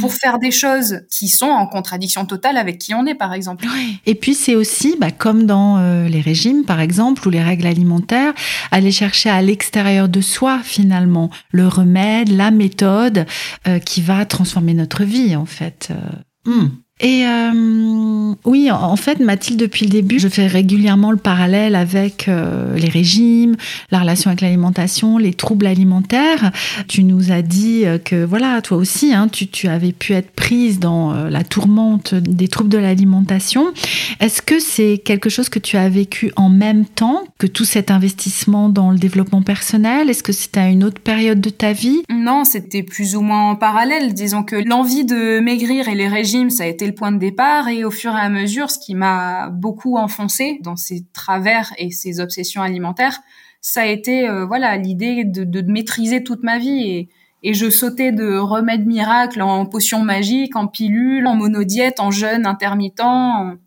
[0.00, 3.66] pour faire des choses qui sont en contradiction totale avec qui on est, par exemple?
[4.06, 7.66] Et puis c'est aussi, bah, comme dans euh, les régimes, par exemple, ou les règles
[7.66, 8.34] alimentaires,
[8.70, 13.26] aller chercher à l'extérieur de soi, finalement, le remède, la méthode
[13.66, 15.88] euh, qui va transformer notre vie, en fait.
[15.90, 16.50] Euh.
[16.50, 16.68] Hmm.
[17.00, 22.28] Et euh, oui, en fait, Mathilde, depuis le début, je fais régulièrement le parallèle avec
[22.28, 23.56] euh, les régimes,
[23.90, 26.52] la relation avec l'alimentation, les troubles alimentaires.
[26.88, 30.78] Tu nous as dit euh, que, voilà, toi aussi, hein, tu, avais pu être prise
[30.78, 33.72] dans la tourmente des troubles de l'alimentation.
[34.20, 37.90] Est-ce que c'est quelque chose que tu as vécu en même temps que tout cet
[37.90, 40.10] investissement dans le développement personnel?
[40.10, 42.02] Est-ce que c'était à une autre période de ta vie?
[42.10, 44.12] Non, c'était plus ou moins en parallèle.
[44.12, 47.84] Disons que l'envie de maigrir et les régimes, ça a été point de départ et
[47.84, 52.20] au fur et à mesure, ce qui m'a beaucoup enfoncé dans ces travers et ces
[52.20, 53.20] obsessions alimentaires,
[53.60, 57.08] ça a été euh, voilà l'idée de, de, maîtriser toute ma vie et,
[57.42, 62.46] et je sautais de remèdes miracles en potions magiques, en pilules, en monodiète, en jeûne
[62.46, 63.00] intermittent.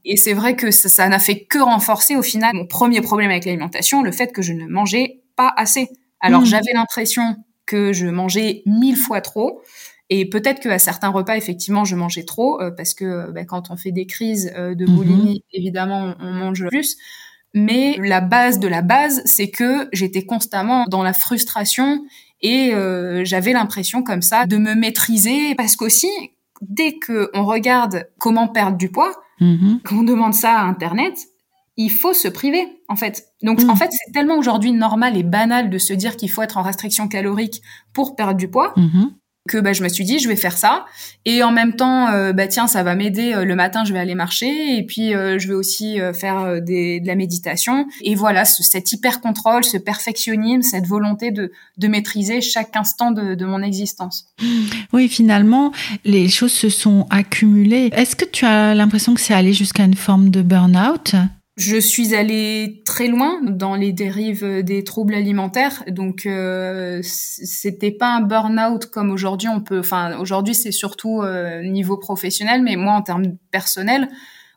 [0.05, 3.45] Et c'est vrai que ça n'a fait que renforcer au final mon premier problème avec
[3.45, 5.89] l'alimentation, le fait que je ne mangeais pas assez.
[6.21, 6.45] Alors mmh.
[6.45, 9.61] j'avais l'impression que je mangeais mille fois trop.
[10.09, 13.77] Et peut-être qu'à certains repas, effectivement, je mangeais trop euh, parce que bah, quand on
[13.77, 14.95] fait des crises euh, de mhm.
[14.95, 16.97] boulimie, évidemment, on, mange plus.
[17.53, 22.03] Mais la base de la base, c'est que j'étais constamment dans la frustration
[22.41, 26.09] et euh, j'avais l'impression comme ça de me maîtriser parce qu'aussi
[26.61, 31.17] dès que on regarde comment perdre du poids, mm qu'on demande ça à internet,
[31.77, 33.25] il faut se priver en fait.
[33.41, 36.57] Donc en fait, c'est tellement aujourd'hui normal et banal de se dire qu'il faut être
[36.57, 37.61] en restriction calorique
[37.93, 38.73] pour perdre du poids.
[38.77, 39.09] Mm-hmm
[39.49, 40.85] que bah, je me suis dit je vais faire ça.
[41.25, 43.99] Et en même temps euh, bah tiens ça va m'aider euh, le matin je vais
[43.99, 44.77] aller marcher.
[44.77, 47.85] Et puis euh, je vais aussi faire de la méditation.
[48.01, 53.11] Et voilà ce, cet hyper contrôle ce perfectionnisme cette volonté de, de maîtriser chaque instant
[53.11, 54.27] de, de mon existence.
[54.93, 55.73] Oui finalement
[56.05, 57.89] les choses se sont accumulées.
[57.93, 61.15] Est-ce que tu as l'impression que c'est allé jusqu'à une forme de burn-out?
[61.55, 68.15] Je suis allée très loin dans les dérives des troubles alimentaires, donc euh, c'était pas
[68.15, 69.79] un burn-out comme aujourd'hui on peut.
[69.79, 74.09] Enfin, aujourd'hui c'est surtout euh, niveau professionnel, mais moi en termes personnels,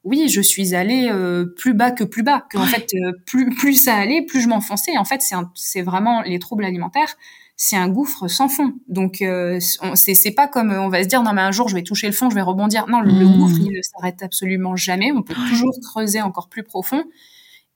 [0.06, 2.46] oui, je suis allée euh, plus bas que plus bas.
[2.48, 4.96] Que en fait, euh, plus plus ça allait, plus je m'enfonçais.
[4.96, 7.16] En fait, c'est c'est vraiment les troubles alimentaires
[7.56, 8.74] c'est un gouffre sans fond.
[8.86, 9.58] Donc euh,
[9.94, 12.12] c'est pas comme on va se dire non mais un jour je vais toucher le
[12.12, 12.86] fond, je vais rebondir.
[12.86, 13.38] Non, le, mmh.
[13.38, 15.10] gouffre il ne s'arrête absolument jamais.
[15.12, 17.04] On peut toujours creuser encore plus profond.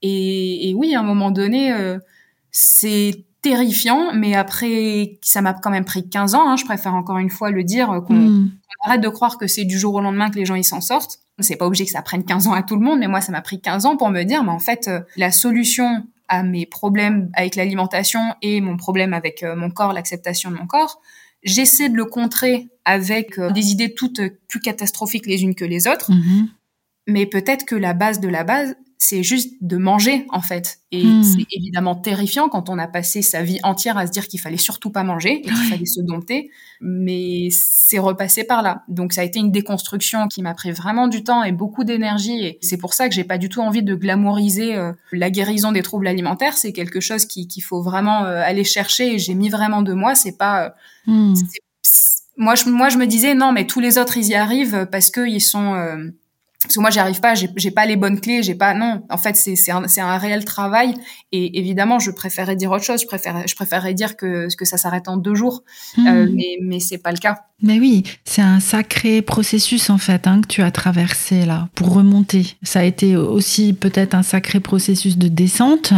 [0.03, 1.99] Et, et oui, à un moment donné, euh,
[2.51, 6.47] c'est terrifiant, mais après ça m'a quand même pris 15 ans.
[6.47, 8.51] Hein, je préfère encore une fois le dire euh, qu'on mmh.
[8.85, 11.19] arrête de croire que c'est du jour au lendemain que les gens ils s'en sortent.
[11.39, 13.31] C'est pas obligé que ça prenne 15 ans à tout le monde, mais moi ça
[13.31, 16.65] m'a pris 15 ans pour me dire, mais en fait euh, la solution à mes
[16.65, 21.01] problèmes avec l'alimentation et mon problème avec euh, mon corps, l'acceptation de mon corps,
[21.43, 25.87] j'essaie de le contrer avec euh, des idées toutes plus catastrophiques les unes que les
[25.87, 26.09] autres.
[26.09, 26.47] Mm-hmm.
[27.11, 30.79] Mais peut-être que la base de la base, c'est juste de manger en fait.
[30.91, 31.23] Et hmm.
[31.23, 34.57] c'est évidemment terrifiant quand on a passé sa vie entière à se dire qu'il fallait
[34.57, 38.83] surtout pas manger et qu'il fallait se dompter, mais c'est repassé par là.
[38.89, 42.45] Donc ça a été une déconstruction qui m'a pris vraiment du temps et beaucoup d'énergie
[42.45, 45.71] et c'est pour ça que j'ai pas du tout envie de glamouriser euh, la guérison
[45.71, 46.55] des troubles alimentaires.
[46.55, 50.13] C'est quelque chose qu'il faut vraiment euh, aller chercher et j'ai mis vraiment de moi.
[50.13, 50.69] C'est pas euh,
[51.11, 51.33] hmm.
[52.37, 55.09] moi je moi je me disais non mais tous les autres ils y arrivent parce
[55.09, 55.73] que ils sont
[56.63, 59.03] parce que moi j'y arrive pas, j'ai pas les bonnes clés, j'ai pas non.
[59.09, 60.93] En fait, c'est c'est un, un réel travail
[61.31, 63.01] et évidemment, je préférais dire autre chose.
[63.01, 65.63] Je préférais je préférerais dire que que ça s'arrête en deux jours,
[65.97, 66.07] hmm.
[66.07, 67.39] euh, mais mais c'est pas le cas.
[67.63, 71.93] Mais oui, c'est un sacré processus en fait hein, que tu as traversé là pour
[71.93, 72.55] remonter.
[72.63, 75.93] Ça a été aussi peut-être un sacré processus de descente,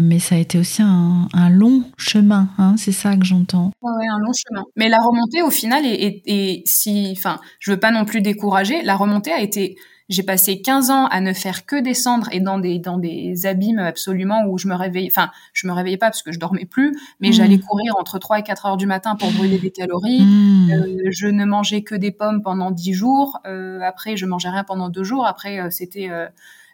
[0.00, 2.48] mais ça a été aussi un, un long chemin.
[2.58, 3.70] Hein, c'est ça que j'entends.
[3.80, 4.64] Ouais, un long chemin.
[4.76, 8.82] Mais la remontée au final et si, enfin, je veux pas non plus décourager.
[8.82, 9.76] La remontée a été
[10.08, 13.78] j'ai passé 15 ans à ne faire que descendre et dans des dans des abîmes
[13.78, 16.98] absolument où je me réveillais enfin je me réveillais pas parce que je dormais plus
[17.20, 17.32] mais mmh.
[17.32, 20.70] j'allais courir entre 3 et 4 heures du matin pour brûler des calories mmh.
[20.72, 24.64] euh, je ne mangeais que des pommes pendant 10 jours euh, après je mangeais rien
[24.64, 26.10] pendant deux jours après euh, c'était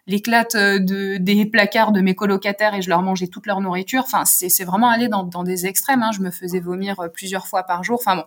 [0.06, 4.02] l'éclate de, des placards de mes colocataires et je leur mangeais toute leur nourriture.
[4.02, 6.02] Enfin, c'est vraiment aller dans, dans des extrêmes.
[6.02, 6.10] Hein.
[6.12, 7.98] Je me faisais vomir plusieurs fois par jour.
[8.00, 8.24] Enfin bon,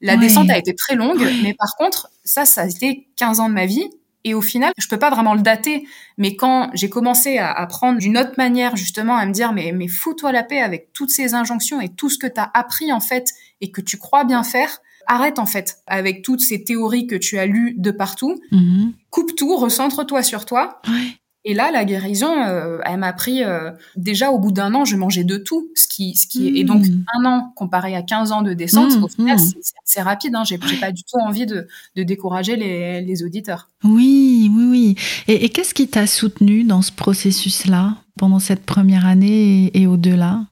[0.00, 3.48] la descente a été très longue, mais par contre, ça, ça a été 15 ans
[3.48, 3.90] de ma vie.
[4.24, 7.98] Et au final, je peux pas vraiment le dater, mais quand j'ai commencé à, apprendre
[7.98, 11.34] d'une autre manière, justement, à me dire, mais, mais fous-toi la paix avec toutes ces
[11.34, 13.28] injonctions et tout ce que tu as appris, en fait,
[13.60, 17.38] et que tu crois bien faire, arrête, en fait, avec toutes ces théories que tu
[17.38, 18.40] as lues de partout.
[18.52, 18.92] Mm-hmm.
[19.10, 20.80] Coupe tout, recentre-toi sur toi.
[21.48, 24.96] Et là, la guérison, euh, elle m'a pris euh, déjà au bout d'un an, je
[24.96, 27.04] mangeais de tout, ce qui, ce qui est et donc mmh.
[27.18, 29.52] un an comparé à 15 ans de descente, mmh, au final, mmh.
[29.82, 30.34] c'est rapide.
[30.34, 33.70] Hein, J'ai pas du tout envie de, de décourager les, les, auditeurs.
[33.82, 34.96] Oui, oui, oui.
[35.26, 39.86] Et, et qu'est-ce qui t'a soutenu dans ce processus-là pendant cette première année et, et
[39.86, 40.42] au-delà?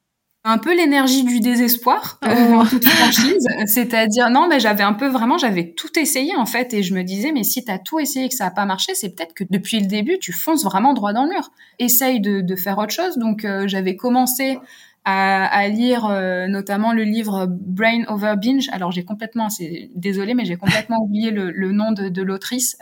[0.46, 3.46] Un peu l'énergie du désespoir euh, en toute franchise.
[3.66, 7.02] C'est-à-dire non mais j'avais un peu vraiment j'avais tout essayé en fait et je me
[7.02, 9.34] disais mais si tu as tout essayé et que ça a pas marché c'est peut-être
[9.34, 11.50] que depuis le début tu fonces vraiment droit dans le mur.
[11.80, 13.18] Essaye de, de faire autre chose.
[13.18, 14.58] Donc euh, j'avais commencé
[15.04, 18.68] à, à lire euh, notamment le livre Brain Over Binge.
[18.70, 22.78] Alors j'ai complètement c'est désolé mais j'ai complètement oublié le, le, nom de, de l'autrice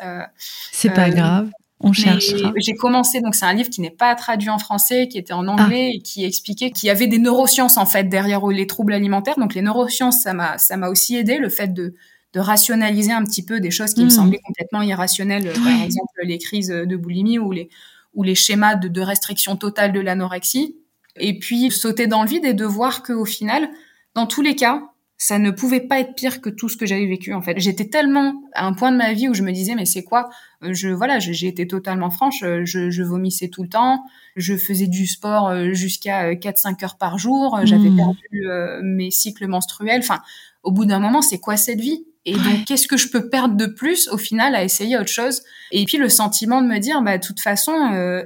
[0.70, 1.50] c'est pas grave
[1.84, 2.52] on cherchera.
[2.56, 5.46] J'ai commencé, donc c'est un livre qui n'est pas traduit en français, qui était en
[5.46, 5.96] anglais ah.
[5.96, 9.38] et qui expliquait qu'il y avait des neurosciences en fait derrière les troubles alimentaires.
[9.38, 11.94] Donc les neurosciences, ça m'a ça m'a aussi aidé le fait de
[12.32, 14.10] de rationaliser un petit peu des choses qui me hmm.
[14.10, 17.68] semblaient complètement irrationnelles, par exemple les crises de boulimie ou les
[18.14, 20.76] ou les schémas de, de restriction totale de l'anorexie.
[21.16, 23.68] Et puis sauter dans le vide et de voir qu'au final,
[24.14, 24.82] dans tous les cas,
[25.24, 27.58] ça ne pouvait pas être pire que tout ce que j'avais vécu en fait.
[27.58, 30.28] J'étais tellement à un point de ma vie où je me disais mais c'est quoi?
[30.62, 34.04] Euh, Je voilà, j'ai été totalement franche, euh, je, je, vomissais tout le temps,
[34.36, 37.96] je faisais du sport euh, jusqu'à 4-5 heures par jour, j'avais mmh.
[37.96, 38.48] perdu
[38.82, 40.00] mes cycles menstruels.
[40.00, 40.20] Enfin,
[40.62, 42.04] au bout d'un moment, c'est quoi cette vie?
[42.26, 45.40] Et donc qu'est-ce que je peux perdre de plus au final à essayer autre chose?
[45.72, 47.72] Et puis le sentiment de me dire bah de toute façon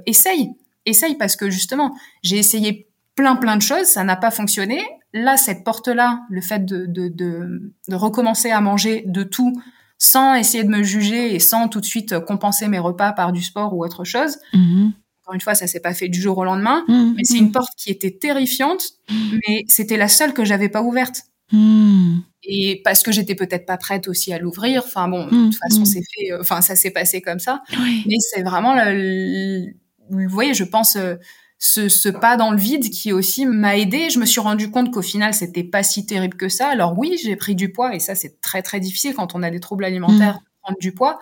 [0.04, 0.50] essaye
[0.84, 2.88] essaye parce que justement, j'ai essayé
[3.18, 4.81] plein plein de choses, ça n'a pas fonctionné.
[5.12, 9.61] Là, cette porte-là, le fait de, de, de, de, recommencer à manger de tout
[9.98, 13.42] sans essayer de me juger et sans tout de suite compenser mes repas par du
[13.42, 14.38] sport ou autre chose.
[14.54, 14.92] Mm-hmm.
[15.24, 17.14] Encore une fois, ça s'est pas fait du jour au lendemain, mm-hmm.
[17.16, 21.22] mais c'est une porte qui était terrifiante, mais c'était la seule que j'avais pas ouverte.
[21.50, 22.18] Mm.
[22.44, 24.85] Et parce que j'étais peut-être pas prête aussi à l'ouvrir.
[24.87, 26.33] Enfin bon, de toute façon, c'est fait.
[26.33, 27.64] Euh, enfin, ça s'est passé comme ça.
[28.07, 29.72] Mais c'est vraiment, le,
[30.09, 30.94] vous voyez, je pense.
[30.94, 31.16] Euh,
[31.59, 34.11] ce, ce, pas dans le vide qui aussi m'a aidé.
[34.11, 36.68] Je me suis rendu compte qu'au final, c'était pas si terrible que ça.
[36.68, 39.51] Alors oui, j'ai pris du poids et ça, c'est très très difficile quand on a
[39.51, 40.61] des troubles alimentaires, mm.
[40.62, 41.18] prendre du poids.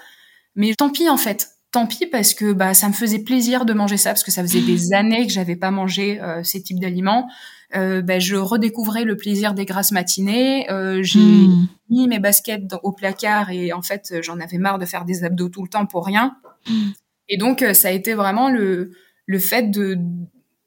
[0.54, 1.48] Mais tant pis en fait.
[1.72, 4.42] Tant pis parce que bah ça me faisait plaisir de manger ça parce que ça
[4.42, 7.28] faisait des années que j'avais pas mangé euh, ces types d'aliments.
[7.74, 10.70] Euh, bah, je redécouvrais le plaisir des grasses matinées.
[10.70, 11.68] Euh, j'ai mm.
[11.90, 15.48] mis mes baskets au placard et en fait j'en avais marre de faire des abdos
[15.48, 16.36] tout le temps pour rien.
[16.68, 16.90] Mm.
[17.28, 18.92] Et donc euh, ça a été vraiment le
[19.26, 19.98] le fait de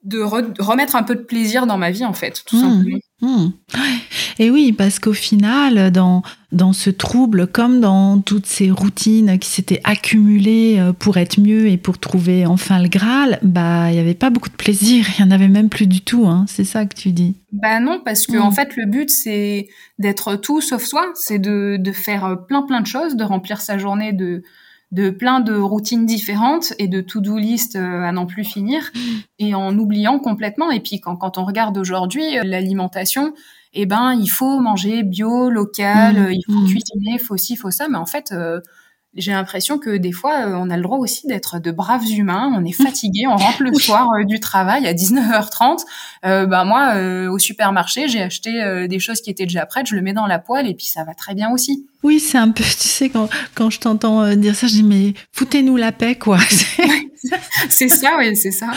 [0.03, 2.59] de remettre un peu de plaisir dans ma vie en fait tout mmh.
[2.59, 2.97] simplement.
[3.21, 3.47] Mmh.
[4.39, 6.21] Et oui, parce qu'au final, dans,
[6.53, 11.67] dans ce trouble, comme dans toutes ces routines qui s'étaient accumulées euh, pour être mieux
[11.67, 15.25] et pour trouver enfin le Graal, bah il n'y avait pas beaucoup de plaisir, il
[15.25, 16.45] n'y en avait même plus du tout, hein.
[16.47, 17.35] c'est ça que tu dis.
[17.51, 18.55] Bah non, parce que en mmh.
[18.55, 19.67] fait le but c'est
[19.97, 23.77] d'être tout sauf soi, c'est de, de faire plein plein de choses, de remplir sa
[23.77, 24.43] journée de,
[24.91, 28.91] de plein de routines différentes et de to-do list euh, à n'en plus finir
[29.37, 30.71] et en oubliant complètement.
[30.71, 33.33] Et puis quand, quand on regarde aujourd'hui euh, l'alimentation,
[33.73, 36.31] eh ben il faut manger bio, local, mmh.
[36.31, 36.67] il faut mmh.
[36.67, 37.87] cuisiner, il faut ci, il faut ça.
[37.87, 38.61] Mais en fait, euh,
[39.15, 42.53] j'ai l'impression que des fois, euh, on a le droit aussi d'être de braves humains.
[42.55, 45.79] On est fatigué, on rentre le soir euh, du travail à 19h30.
[46.25, 49.95] Euh, bah moi, euh, au supermarché, j'ai acheté des choses qui étaient déjà prêtes, je
[49.95, 51.87] le mets dans la poêle et puis ça va très bien aussi.
[52.03, 55.13] Oui, c'est un peu, tu sais, quand, quand je t'entends dire ça, je dis mais
[55.31, 56.37] foutez-nous la paix, quoi.
[57.69, 58.67] c'est ça, oui, c'est ça.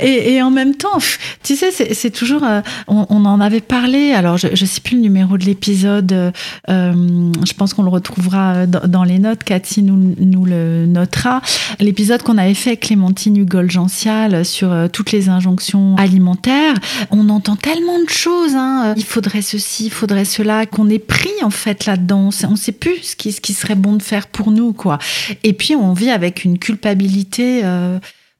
[0.00, 0.98] Et, en même temps,
[1.42, 2.42] tu sais, c'est toujours,
[2.88, 4.12] on, on, en avait parlé.
[4.12, 6.12] Alors, je, je sais plus le numéro de l'épisode.
[6.12, 6.32] Euh,
[6.68, 11.40] je pense qu'on le retrouvera dans, dans les notes si nous, le notera.
[11.80, 16.74] L'épisode qu'on avait fait avec Clémentine Hugol-Gential sur euh, toutes les injonctions alimentaires,
[17.10, 18.54] on entend tellement de choses.
[18.54, 18.94] Hein.
[18.96, 22.30] Il faudrait ceci, il faudrait cela, qu'on est pris en fait là-dedans.
[22.44, 24.98] On ne sait plus ce qui serait bon de faire pour nous, quoi.
[25.44, 27.62] Et puis on vit avec une culpabilité.
[27.68, 27.98] Euh,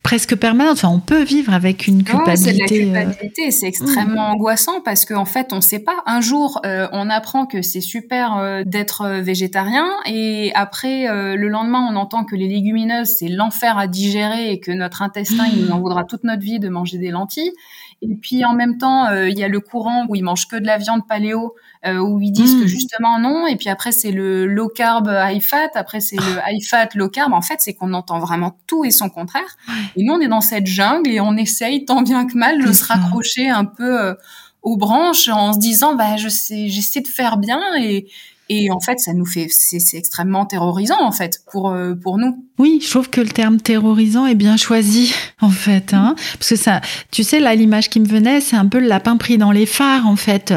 [0.09, 0.79] presque permanente.
[0.79, 2.53] Enfin, on peut vivre avec une culpabilité.
[2.53, 3.51] c'est la euh, culpabilité.
[3.51, 4.33] C'est extrêmement mm.
[4.33, 6.03] angoissant parce qu'en fait, on ne sait pas.
[6.07, 11.87] Un jour, euh, on apprend que c'est super euh, d'être végétarien et après, le lendemain,
[11.91, 15.71] on entend que les légumineuses, c'est l'enfer à digérer et que notre intestin, il nous
[15.73, 17.53] en voudra toute notre vie de manger des lentilles.
[18.01, 20.67] Et puis en même temps, il y a le courant où ils mangent que de
[20.67, 21.55] la viande paléo
[21.87, 22.69] euh, où ils disent que hmm.
[22.69, 26.63] justement non, et puis après c'est le low carb high fat, après c'est le high
[26.65, 27.33] fat low carb.
[27.33, 29.57] En fait, c'est qu'on entend vraiment tout et son contraire.
[29.95, 32.73] Et nous, on est dans cette jungle et on essaye tant bien que mal de
[32.73, 34.15] se raccrocher un peu euh,
[34.63, 38.09] aux branches en se disant bah je sais, j'essaie de faire bien et
[38.49, 42.45] et en fait, ça nous fait, c'est extrêmement terrorisant en fait pour euh, pour nous.
[42.59, 46.57] Oui, je trouve que le terme terrorisant est bien choisi en fait, hein, parce que
[46.57, 46.81] ça,
[47.11, 49.67] tu sais, là l'image qui me venait, c'est un peu le lapin pris dans les
[49.67, 50.55] phares en fait,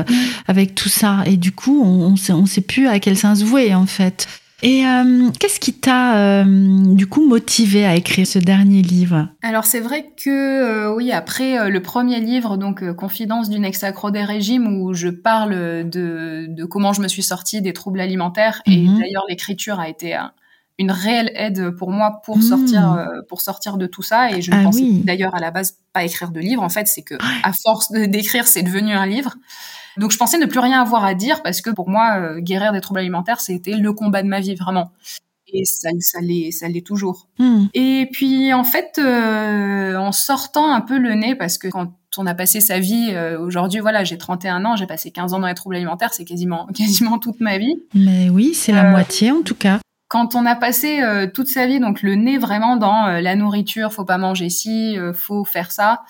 [0.47, 3.43] avec tout ça, et du coup, on, on sait, on sait plus à quel sens
[3.43, 4.27] vouer en fait.
[4.63, 6.45] Et euh, qu'est-ce qui t'a euh,
[6.93, 9.29] du coup motivé à écrire ce dernier livre?
[9.41, 14.23] Alors c'est vrai que euh, oui, après le premier livre, donc Confidence d'une ex-accro des
[14.23, 18.83] régimes, où je parle de, de, comment je me suis sortie des troubles alimentaires, et
[18.83, 18.99] mhm.
[18.99, 20.15] d'ailleurs l'écriture a été
[20.77, 22.43] une réelle aide pour moi pour mhm.
[22.43, 25.77] sortir pour sortir de tout ça et je ne ah pensais d'ailleurs à la base
[25.91, 26.61] pas écrire de livre.
[26.61, 29.35] En fait c'est que à force d'écrire c'est devenu un livre
[29.97, 32.71] donc je pensais ne plus rien avoir à dire parce que pour moi, euh, guérir
[32.71, 34.91] des troubles alimentaires, c'était le combat de ma vie vraiment.
[35.53, 37.27] Et ça, ça l'est, ça l'est toujours.
[37.37, 37.65] Hmm.
[37.73, 42.25] Et puis en fait, euh, en sortant un peu le nez, parce que quand on
[42.25, 45.47] a passé sa vie, euh, aujourd'hui, voilà, j'ai 31 ans, j'ai passé 15 ans dans
[45.47, 47.75] les troubles alimentaires, c'est quasiment, quasiment toute ma vie.
[47.93, 51.01] Mais oui, c'est la moitié en tout cas quand on a passé
[51.33, 55.45] toute sa vie, donc le nez vraiment dans la nourriture, faut pas manger ci, faut
[55.45, 56.01] faire ça,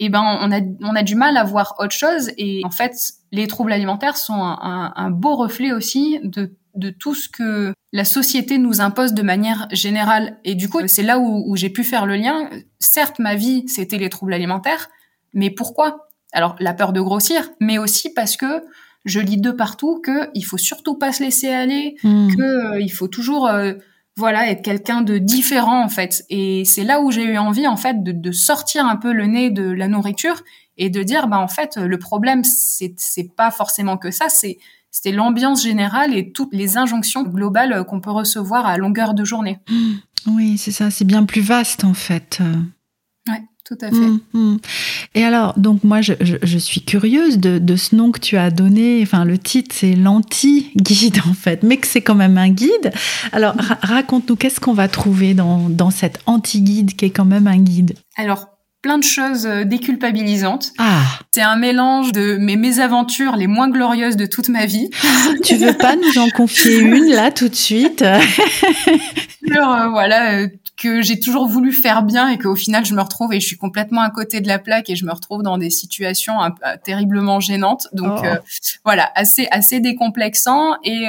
[0.00, 2.94] eh ben on a on a du mal à voir autre chose et en fait
[3.32, 8.04] les troubles alimentaires sont un, un, beau reflet aussi de de tout ce que la
[8.04, 10.38] société nous impose de manière générale.
[10.44, 12.48] Et du coup c'est là où, où j'ai pu faire le lien.
[12.78, 14.88] Certes ma vie c'était les troubles alimentaires
[15.34, 16.08] mais pourquoi?
[16.32, 18.64] Alors la peur de grossir mais aussi parce que
[19.04, 22.36] je lis de partout que il faut surtout pas se laisser aller mmh.
[22.36, 23.74] que euh, il faut toujours euh,
[24.18, 26.24] voilà, être quelqu'un de différent en fait.
[26.28, 29.50] Et c'est là où j'ai eu envie en fait de, sortir un peu le nez
[29.50, 30.42] de la nourriture
[30.76, 34.58] et de dire bah en fait le problème c'est c'est pas forcément que ça, c'est
[34.90, 39.58] c'était l'ambiance générale et toutes les injonctions globales qu'on peut recevoir à longueur de journée.
[40.26, 42.40] Oui, c'est ça, c'est bien plus vaste en fait
[43.68, 43.96] tout à fait.
[43.96, 44.58] Mmh, mmh.
[45.14, 48.50] Et alors, donc moi, je, je, suis curieuse de, de, ce nom que tu as
[48.50, 49.00] donné.
[49.02, 52.92] Enfin, le titre, c'est l'anti-guide, en fait, mais que c'est quand même un guide.
[53.30, 57.58] Alors, raconte-nous, qu'est-ce qu'on va trouver dans, dans cet anti-guide qui est quand même un
[57.58, 57.92] guide?
[58.16, 58.46] Alors,
[58.82, 60.72] plein de choses euh, déculpabilisantes.
[60.78, 61.02] Ah.
[61.32, 64.88] C'est un mélange de mes mésaventures les moins glorieuses de toute ma vie.
[65.44, 68.04] tu veux pas nous en confier une là tout de suite?
[69.46, 70.48] Sur, euh, voilà, euh,
[70.78, 73.56] que j'ai toujours voulu faire bien et qu'au final je me retrouve et je suis
[73.56, 77.40] complètement à côté de la plaque et je me retrouve dans des situations un, terriblement
[77.40, 77.88] gênantes.
[77.92, 78.58] Donc oh.
[78.84, 81.08] voilà, assez assez décomplexant et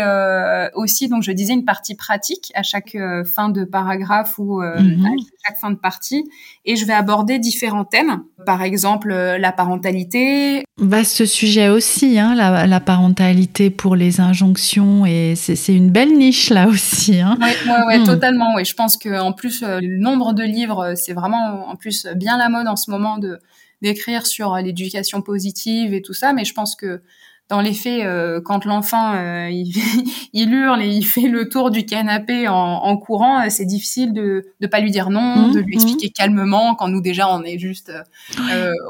[0.74, 5.06] aussi donc je disais une partie pratique à chaque fin de paragraphe ou mhm.
[5.06, 5.10] à
[5.48, 6.26] chaque fin de partie
[6.66, 8.24] et je vais aborder différents thèmes.
[8.46, 10.64] Par exemple, euh, la parentalité.
[10.78, 16.68] Vaste sujet aussi, hein, la, parentalité pour les injonctions et c'est une belle niche là
[16.68, 17.20] aussi.
[17.20, 17.38] Hein.
[17.42, 18.04] Oui, ouais, hmm.
[18.06, 18.56] totalement.
[18.56, 18.64] Ouais.
[18.64, 22.38] Je pense que en plus euh, le nombre de livres, c'est vraiment en plus bien
[22.38, 23.40] la mode en ce moment de
[23.82, 26.34] d'écrire sur l'éducation positive et tout ça.
[26.34, 27.02] Mais je pense que
[27.50, 29.50] dans les faits, euh, quand l'enfant euh,
[30.34, 34.14] il, hurle et il fait le tour du canapé en, en courant, euh, c'est difficile
[34.14, 36.12] de ne pas lui dire non, mmh, de lui expliquer mmh.
[36.12, 37.92] calmement quand nous déjà on est juste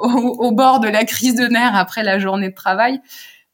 [0.03, 2.99] au, au, bord de la crise de nerfs après la journée de travail.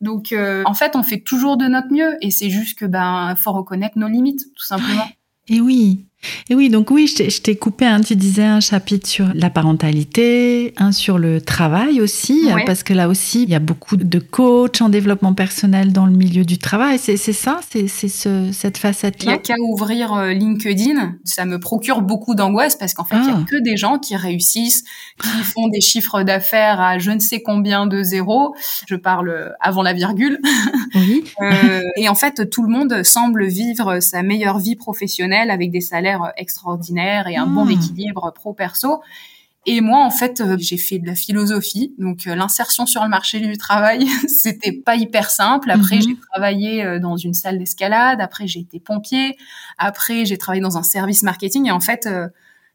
[0.02, 0.36] Donc
[0.66, 3.98] en fait, on fait toujours de notre mieux et c'est juste que ben faut reconnaître
[3.98, 5.08] nos limites tout simplement.
[5.48, 6.06] Et oui,
[6.50, 10.74] et oui, donc oui, je t'ai coupé, hein, tu disais un chapitre sur la parentalité,
[10.78, 14.82] un sur le travail aussi, parce que là aussi, il y a beaucoup de coachs
[14.82, 17.00] en développement personnel dans le milieu du travail.
[17.00, 19.24] C'est ça, c'est ce, cette facette-là?
[19.24, 23.16] Il n'y a qu'à ouvrir euh, LinkedIn, ça me procure beaucoup d'angoisse parce qu'en fait,
[23.18, 23.46] il n'y a ah.
[23.50, 24.84] que des gens qui réussissent,
[25.22, 28.56] qui font des chiffres d'affaires à je ne sais combien de zéros.
[28.88, 30.40] Je parle avant la virgule.
[30.96, 31.24] Oui.
[31.42, 35.82] euh, et en fait, tout le monde semble vivre sa meilleure vie professionnelle avec des
[35.82, 37.72] salaires extraordinaire et un bon hmm.
[37.72, 39.02] équilibre pro-perso.
[39.68, 43.10] Et moi, en fait, euh, j'ai fait de la philosophie, donc euh, l'insertion sur le
[43.10, 45.72] marché du travail, c'était pas hyper simple.
[45.72, 46.02] Après, mhm.
[46.02, 48.22] j'ai travaillé euh, dans une salle d'escalade.
[48.22, 49.38] Après, j'ai été pompier.
[49.80, 51.68] Après, j'ai travaillé dans un service marketing.
[51.68, 52.08] Et en fait,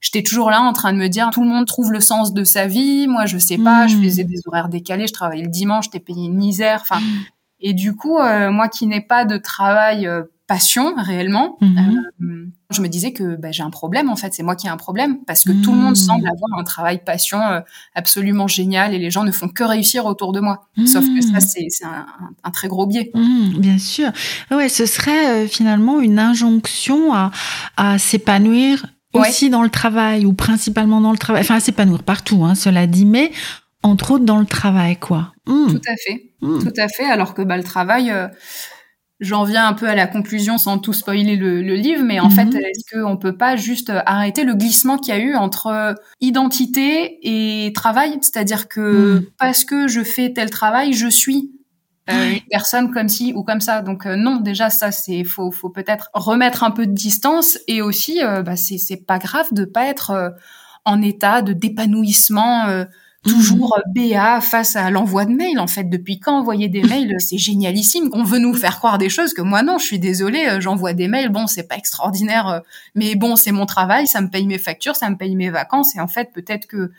[0.00, 2.42] j'étais toujours là en train de me dire, tout le monde trouve le sens de
[2.42, 3.06] sa vie.
[3.06, 3.86] Moi, je sais pas.
[3.86, 4.02] Je hmm.
[4.02, 5.06] faisais des horaires décalés.
[5.06, 5.84] Je travaillais le dimanche.
[5.84, 6.80] J'étais payé une misère.
[6.82, 7.24] Enfin, hmm.
[7.60, 10.08] et du coup, moi qui n'ai pas de travail
[10.50, 11.58] passion réellement.
[11.60, 12.02] Mhm.
[12.22, 14.70] Euh, je me disais que bah, j'ai un problème en fait, c'est moi qui ai
[14.70, 15.94] un problème parce que tout le monde mhm.
[15.94, 17.60] semble avoir un travail passion euh,
[17.94, 20.66] absolument génial et les gens ne font que réussir autour de moi.
[20.86, 21.68] Sauf que ça mhm.
[21.68, 23.12] c'est un, très gros biais.
[23.58, 24.10] bien sûr.
[24.50, 31.00] Ouais, ce serait euh, finalement une injonction à, s'épanouir aussi dans le travail ou principalement
[31.00, 31.42] dans le travail.
[31.42, 33.30] Enfin, à s'épanouir partout, hein, cela dit, mais
[33.84, 35.32] entre autres dans le travail, quoi.
[35.46, 37.08] Tout à fait, tout à fait.
[37.08, 38.12] Alors que bah, le travail
[39.20, 42.46] j'en viens un peu à la conclusion sans tout spoiler le, livre, mais en fait,
[42.46, 42.56] mhm.
[42.56, 47.72] est-ce qu'on peut pas juste arrêter le glissement qu'il y a eu entre identité et
[47.72, 48.18] travail?
[48.22, 49.26] C'est-à-dire que mhm.
[49.38, 51.52] parce que je fais tel travail, je suis
[52.10, 53.82] euh, une personne comme ci ou comme ça.
[53.82, 57.82] Donc euh, non, déjà ça, c'est faut, faut peut-être remettre un peu de distance et
[57.82, 60.34] aussi, euh, bah, c'est c'est pas grave de pas être
[60.84, 62.84] en état de d'épanouissement
[63.24, 64.10] toujours mhm.
[64.10, 65.58] BA face à l'envoi de mails.
[65.58, 68.08] En fait, depuis quand envoyer des mails, c'est génialissime.
[68.12, 70.92] On veut nous faire croire des choses que moi non, je suis désolée, euh, j'envoie
[70.92, 71.30] des mails.
[71.30, 72.60] Bon, c'est pas extraordinaire, euh,
[72.94, 75.94] mais bon, c'est mon travail, ça me paye mes factures, ça me paye mes vacances.
[75.96, 76.90] Et en fait, peut-être que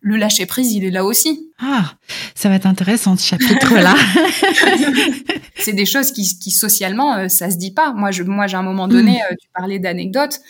[0.00, 1.50] le lâcher prise, il est là aussi.
[1.58, 1.94] Ah,
[2.34, 3.96] ça va être intéressant ce chapitre-là.
[5.56, 7.92] c'est des choses qui, qui socialement, euh, ça se dit pas.
[7.92, 9.36] Moi, je, moi, j'ai un moment donné, mm.
[9.40, 10.40] tu parlais d'anecdotes.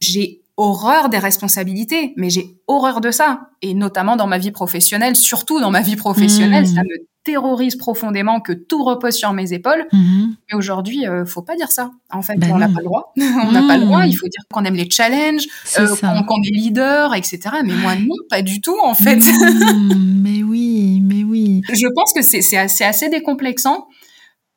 [0.00, 3.48] J'ai horreur des responsabilités, mais j'ai horreur de ça.
[3.62, 6.74] Et notamment dans ma vie professionnelle, surtout dans ma vie professionnelle, mmh.
[6.74, 9.86] ça me terrorise profondément que tout repose sur mes épaules.
[9.92, 10.26] Mmh.
[10.50, 11.92] Mais aujourd'hui, euh, faut pas dire ça.
[12.10, 13.14] En fait, ben on n'a pas le droit.
[13.16, 14.04] on n'a pas le droit.
[14.04, 15.46] Il faut dire qu'on aime les challenges,
[15.78, 15.86] euh,
[16.26, 17.40] qu'on est leader, etc.
[17.64, 19.16] Mais moi, non, pas du tout, en fait.
[19.16, 21.62] Mmh, mais oui, mais oui.
[21.68, 23.86] Je pense que c'est assez, assez décomplexant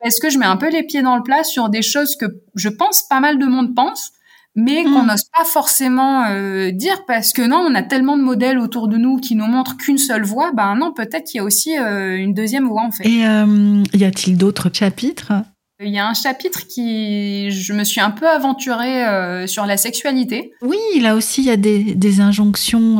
[0.00, 2.26] parce que je mets un peu les pieds dans le plat sur des choses que
[2.56, 4.10] je pense pas mal de monde pense
[4.54, 5.06] mais qu'on hmm.
[5.06, 8.96] n'ose pas forcément euh, dire parce que non, on a tellement de modèles autour de
[8.96, 10.52] nous qui nous montrent qu'une seule voie.
[10.52, 13.08] Ben non, peut-être qu'il y a aussi euh, une deuxième voie en fait.
[13.08, 15.32] Et euh, y a-t-il d'autres chapitres?
[15.80, 20.52] Il y a un chapitre qui, je me suis un peu aventurée sur la sexualité.
[20.62, 22.98] Oui, là aussi, il y a des, des injonctions.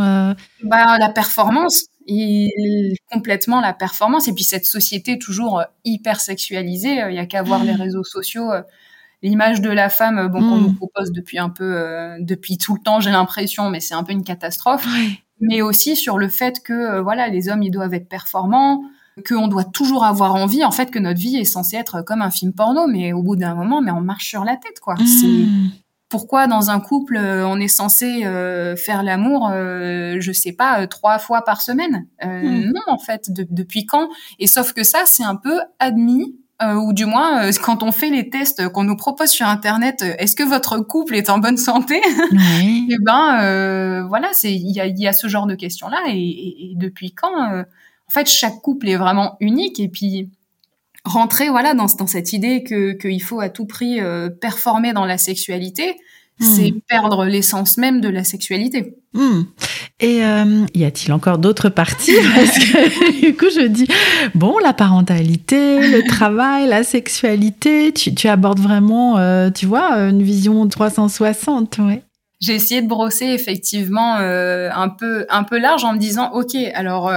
[0.64, 4.26] Bah, la performance, il, complètement la performance.
[4.26, 7.05] Et puis cette société toujours hyper sexualisée.
[7.09, 7.82] Il y a qu'à voir les hmm.
[7.82, 8.50] réseaux sociaux
[9.22, 10.62] l'image de la femme bon qu'on hmm.
[10.62, 14.02] nous propose depuis un peu euh, depuis tout le temps j'ai l'impression mais c'est un
[14.02, 14.86] peu une catastrophe
[15.40, 18.82] mais aussi sur le fait que euh, voilà les hommes ils doivent être performants
[19.28, 22.30] qu'on doit toujours avoir envie en fait que notre vie est censée être comme un
[22.30, 25.68] film porno mais au bout d'un moment mais on marche sur la tête quoi hmm.
[26.08, 28.22] pourquoi dans un couple on est censé
[28.76, 32.06] faire l'amour, je sais pas, trois fois par semaine?
[32.22, 32.70] Hmm.
[32.74, 34.08] Non, en fait, depuis quand?
[34.38, 37.92] Et sauf que ça, c'est un peu admis euh, ou du moins euh, quand on
[37.92, 41.38] fait les tests qu'on nous propose sur internet, euh, est-ce que votre couple est en
[41.38, 41.96] bonne santé
[42.32, 46.02] Et eh ben voilà, c'est il y a, y a, ce genre de questions là
[46.08, 50.30] et, depuis quand En fait, chaque couple est vraiment unique et puis
[51.04, 54.00] rentrer voilà dans, dans cette idée que qu'il faut à tout prix
[54.40, 55.96] performer dans la sexualité,
[56.40, 56.80] c'est hmm.
[56.88, 58.96] perdre l'essence même de la sexualité.
[59.14, 59.42] Hmm.
[60.00, 62.16] Et euh, y a-t-il encore d'autres parties?
[62.34, 63.86] Parce que du coup, je dis
[64.34, 67.92] bon, la parentalité, le travail, la sexualité.
[67.92, 72.02] Tu, abordes vraiment, euh, tu vois, une vision 360, ouais.
[72.40, 76.56] J'ai essayé de brosser effectivement euh, un peu un peu large en me disant ok,
[76.74, 77.12] alors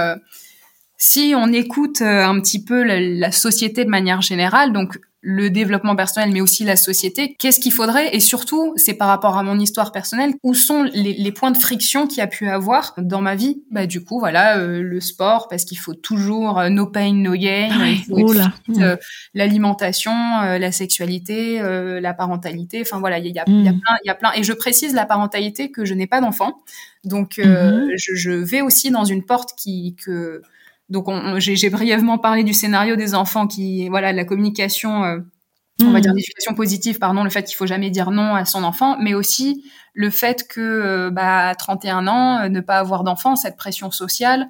[0.98, 5.96] si on écoute un petit peu la, la, société de manière générale, donc le développement
[5.96, 7.34] personnel, mais aussi la société.
[7.40, 8.14] Qu'est-ce qu'il faudrait?
[8.14, 12.06] Et surtout, c'est par rapport à mon histoire personnelle, où sont les, points de friction
[12.06, 13.60] qu'il y a pu avoir dans ma vie?
[13.72, 17.32] Bah du coup, voilà, euh, le sport, parce qu'il faut toujours euh, no pain, no
[17.32, 17.70] gain.
[18.06, 18.82] Mmh.
[18.82, 18.96] Euh,
[19.34, 22.82] l'alimentation, la sexualité, la parentalité.
[22.82, 23.80] Enfin voilà, il y a, y, y a, mmh.
[23.80, 24.30] plein, il y a plein.
[24.36, 26.62] Et je précise la parentalité que je n'ai pas d'enfant,
[27.02, 27.42] donc mmh.
[27.96, 30.42] je, je, vais aussi dans une porte qui que
[30.88, 31.08] donc,
[31.38, 35.18] j'ai brièvement parlé du scénario des enfants qui, voilà, la communication, euh,
[35.82, 36.16] on va dire hmm.
[36.16, 39.64] l'éducation positive, pardon, le fait qu'il faut jamais dire non à son enfant, mais aussi
[39.94, 43.90] le fait que, euh, bah, à 31 ans, euh, ne pas avoir d'enfant, cette pression
[43.90, 44.48] sociale,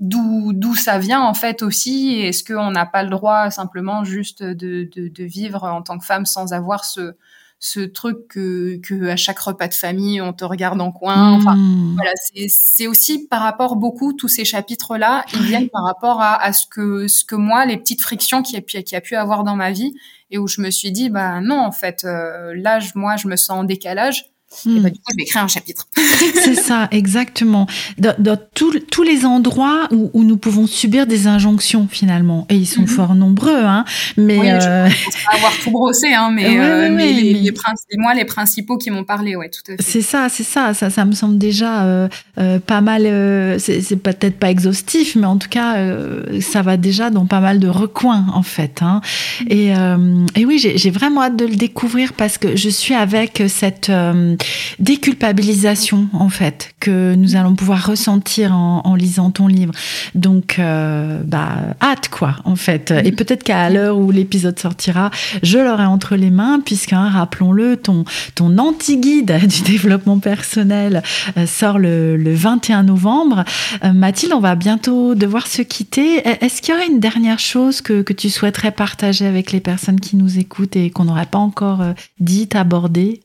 [0.00, 2.18] d'où d'où ça vient en fait aussi.
[2.18, 6.04] Est-ce qu'on n'a pas le droit simplement juste de, de, de vivre en tant que
[6.04, 7.14] femme sans avoir ce
[7.60, 11.32] ce truc que, que à chaque repas de famille on te regarde en coin.
[11.32, 11.94] Enfin, hmm.
[11.96, 12.12] voilà,
[12.48, 16.52] c'est aussi par rapport beaucoup tous ces chapitres là, ils viennent par rapport à, à,
[16.52, 19.44] ce que ce que moi les petites frictions qui a pu qui a pu avoir
[19.44, 19.94] dans ma vie
[20.30, 23.36] et où je me suis dit bah non en fait euh, là moi je me
[23.36, 24.26] sens en décalage
[24.66, 24.90] et bah, hmm.
[24.90, 25.86] du coup, je vais écrire un chapitre.
[26.34, 27.66] c'est ça, exactement.
[27.98, 32.46] Dans, dans tous les endroits où, où, nous pouvons subir des injonctions, finalement.
[32.48, 32.88] Et ils sont mhm.
[32.88, 33.84] fort nombreux, hein.
[34.16, 34.88] Mais oui, euh...
[34.88, 37.52] je pas avoir tout brossé, hein, mais, euh, mais, les, les,
[37.98, 39.82] moi, les principaux qui m'ont parlé, ouais, tout à fait.
[39.82, 40.90] C'est ça, c'est ça, ça.
[40.90, 43.02] Ça me semble déjà euh, euh pas mal.
[43.04, 47.40] Euh, c'est peut-être pas exhaustif, mais en tout cas, euh, ça va déjà dans pas
[47.40, 48.80] mal de recoins, en fait.
[48.80, 49.02] Hein.
[49.42, 50.26] Mhm.
[50.36, 53.90] Et, et oui, j'ai vraiment hâte de le découvrir parce que je suis avec cette
[54.78, 59.72] déculpabilisation en fait que nous allons pouvoir ressentir en, lisant ton livre.
[60.14, 62.92] Donc, euh, bah, hâte quoi en fait.
[63.04, 65.10] Et peut-être qu'à l'heure où l'épisode sortira,
[65.42, 71.02] je l'aurai entre les mains puisque, rappelons-le, ton, ton anti-guide du développement personnel
[71.36, 73.44] euh, sort le, 21 novembre.
[73.84, 76.22] Euh, Mathilde, on va bientôt devoir se quitter.
[76.44, 80.00] Est-ce qu'il y aurait une dernière chose que, que tu souhaiterais partager avec les personnes
[80.00, 81.82] qui nous écoutent et qu'on n'aurait pas encore
[82.20, 83.20] dit, abordé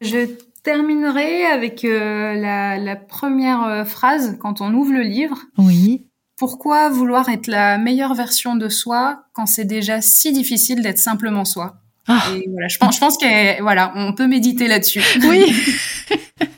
[0.00, 0.26] Je
[0.68, 5.38] terminerai avec euh, la, première euh, phrase quand on ouvre le livre.
[5.56, 6.04] Oui.
[6.36, 11.46] Pourquoi vouloir être la meilleure version de soi quand c'est déjà si difficile d'être simplement
[11.46, 11.76] soi?
[12.06, 12.22] Ah.
[12.52, 15.02] voilà, je pense, je pense qu'on voilà, on peut méditer là-dessus.
[15.24, 15.46] Oui.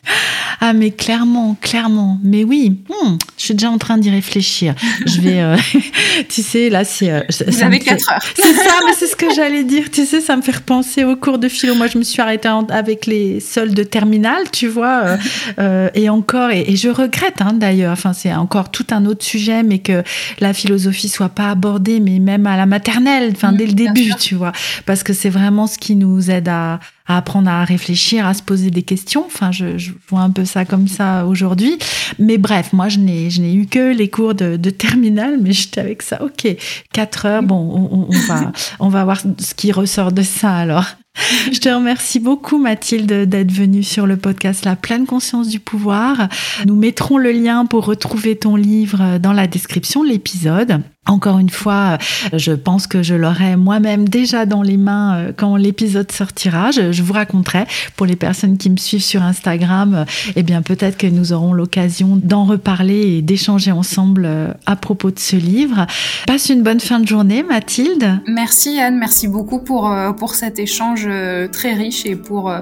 [0.62, 2.18] Ah, mais clairement, clairement.
[2.22, 4.74] Mais oui, hmm, je suis déjà en train d'y réfléchir.
[5.06, 5.56] Je vais, euh,
[6.28, 7.10] tu sais, là, c'est.
[7.10, 8.22] Euh, Vous avez quatre heures.
[8.36, 9.90] C'est ça, mais c'est ce que j'allais dire.
[9.90, 11.74] Tu sais, ça me fait repenser au cours de philo.
[11.74, 15.16] Moi, je me suis arrêtée avec les soldes terminales, tu vois,
[15.58, 17.92] euh, et encore, et, je regrette hein, d'ailleurs.
[17.92, 20.02] Enfin, c'est encore tout un autre sujet, mais que
[20.40, 24.34] la philosophie soit pas abordée, mais même à la maternelle, enfin, dès le début, tu
[24.34, 24.52] vois,
[24.84, 26.80] parce que c'est vraiment ce qui nous aide à
[27.10, 29.24] à apprendre à réfléchir, à se poser des questions.
[29.26, 31.76] Enfin, je, je vois un peu ça comme ça aujourd'hui.
[32.20, 35.52] Mais bref, moi, je n'ai, je n'ai eu que les cours de, de terminale, mais
[35.52, 36.22] j'étais avec ça.
[36.22, 36.46] Ok,
[36.92, 37.42] quatre heures.
[37.42, 40.86] Bon, on, on, va, on va voir ce qui ressort de ça alors.
[41.52, 46.28] Je te remercie beaucoup Mathilde d'être venue sur le podcast La pleine conscience du pouvoir.
[46.66, 50.82] Nous mettrons le lien pour retrouver ton livre dans la description de l'épisode.
[51.06, 51.96] Encore une fois,
[52.34, 56.70] je pense que je l'aurai moi-même déjà dans les mains euh, quand l'épisode sortira.
[56.70, 57.64] Je, vous raconterai
[57.96, 60.04] pour les personnes qui me suivent sur Instagram.
[60.36, 65.10] Eh bien, peut-être que nous aurons l'occasion d'en reparler et d'échanger ensemble euh, à propos
[65.10, 65.86] de ce livre.
[66.26, 68.20] Passe une bonne fin de journée, Mathilde.
[68.28, 71.06] Merci Anne, merci beaucoup pour euh, pour cet échange
[71.52, 72.52] très riche et pour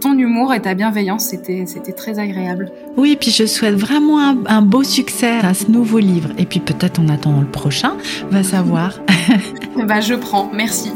[0.00, 1.26] ton humour et ta bienveillance.
[1.26, 2.70] C'était c'était très agréable.
[2.96, 6.30] Oui, puis je souhaite vraiment un, un beau succès à ce nouveau livre.
[6.38, 7.96] Et puis peut-être en attendant le prochain
[8.30, 9.00] va savoir.
[9.88, 10.92] bah, je prends, merci.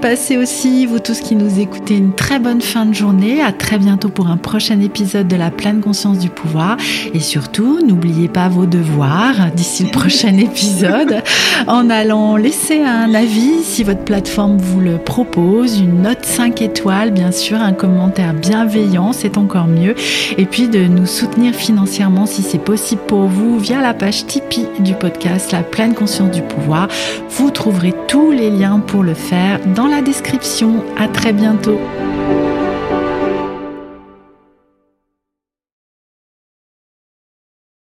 [0.00, 3.40] Passez aussi, vous tous qui nous écoutez, une très bonne fin de journée.
[3.40, 6.76] À très bientôt pour un prochain épisode de la pleine conscience du pouvoir.
[7.14, 11.22] Et surtout, n'oubliez pas vos devoirs d'ici le prochain épisode
[11.66, 17.12] en allant laisser un avis si votre plateforme vous le propose, une note 5 étoiles,
[17.12, 19.94] bien sûr, un commentaire bienveillant, c'est encore mieux.
[20.36, 24.66] Et puis de nous soutenir financièrement si c'est possible pour vous via la page Tipeee
[24.80, 26.88] du podcast La pleine conscience du pouvoir.
[27.30, 30.84] Vous trouverez tous les liens pour le faire dans la description.
[30.98, 31.78] À très bientôt.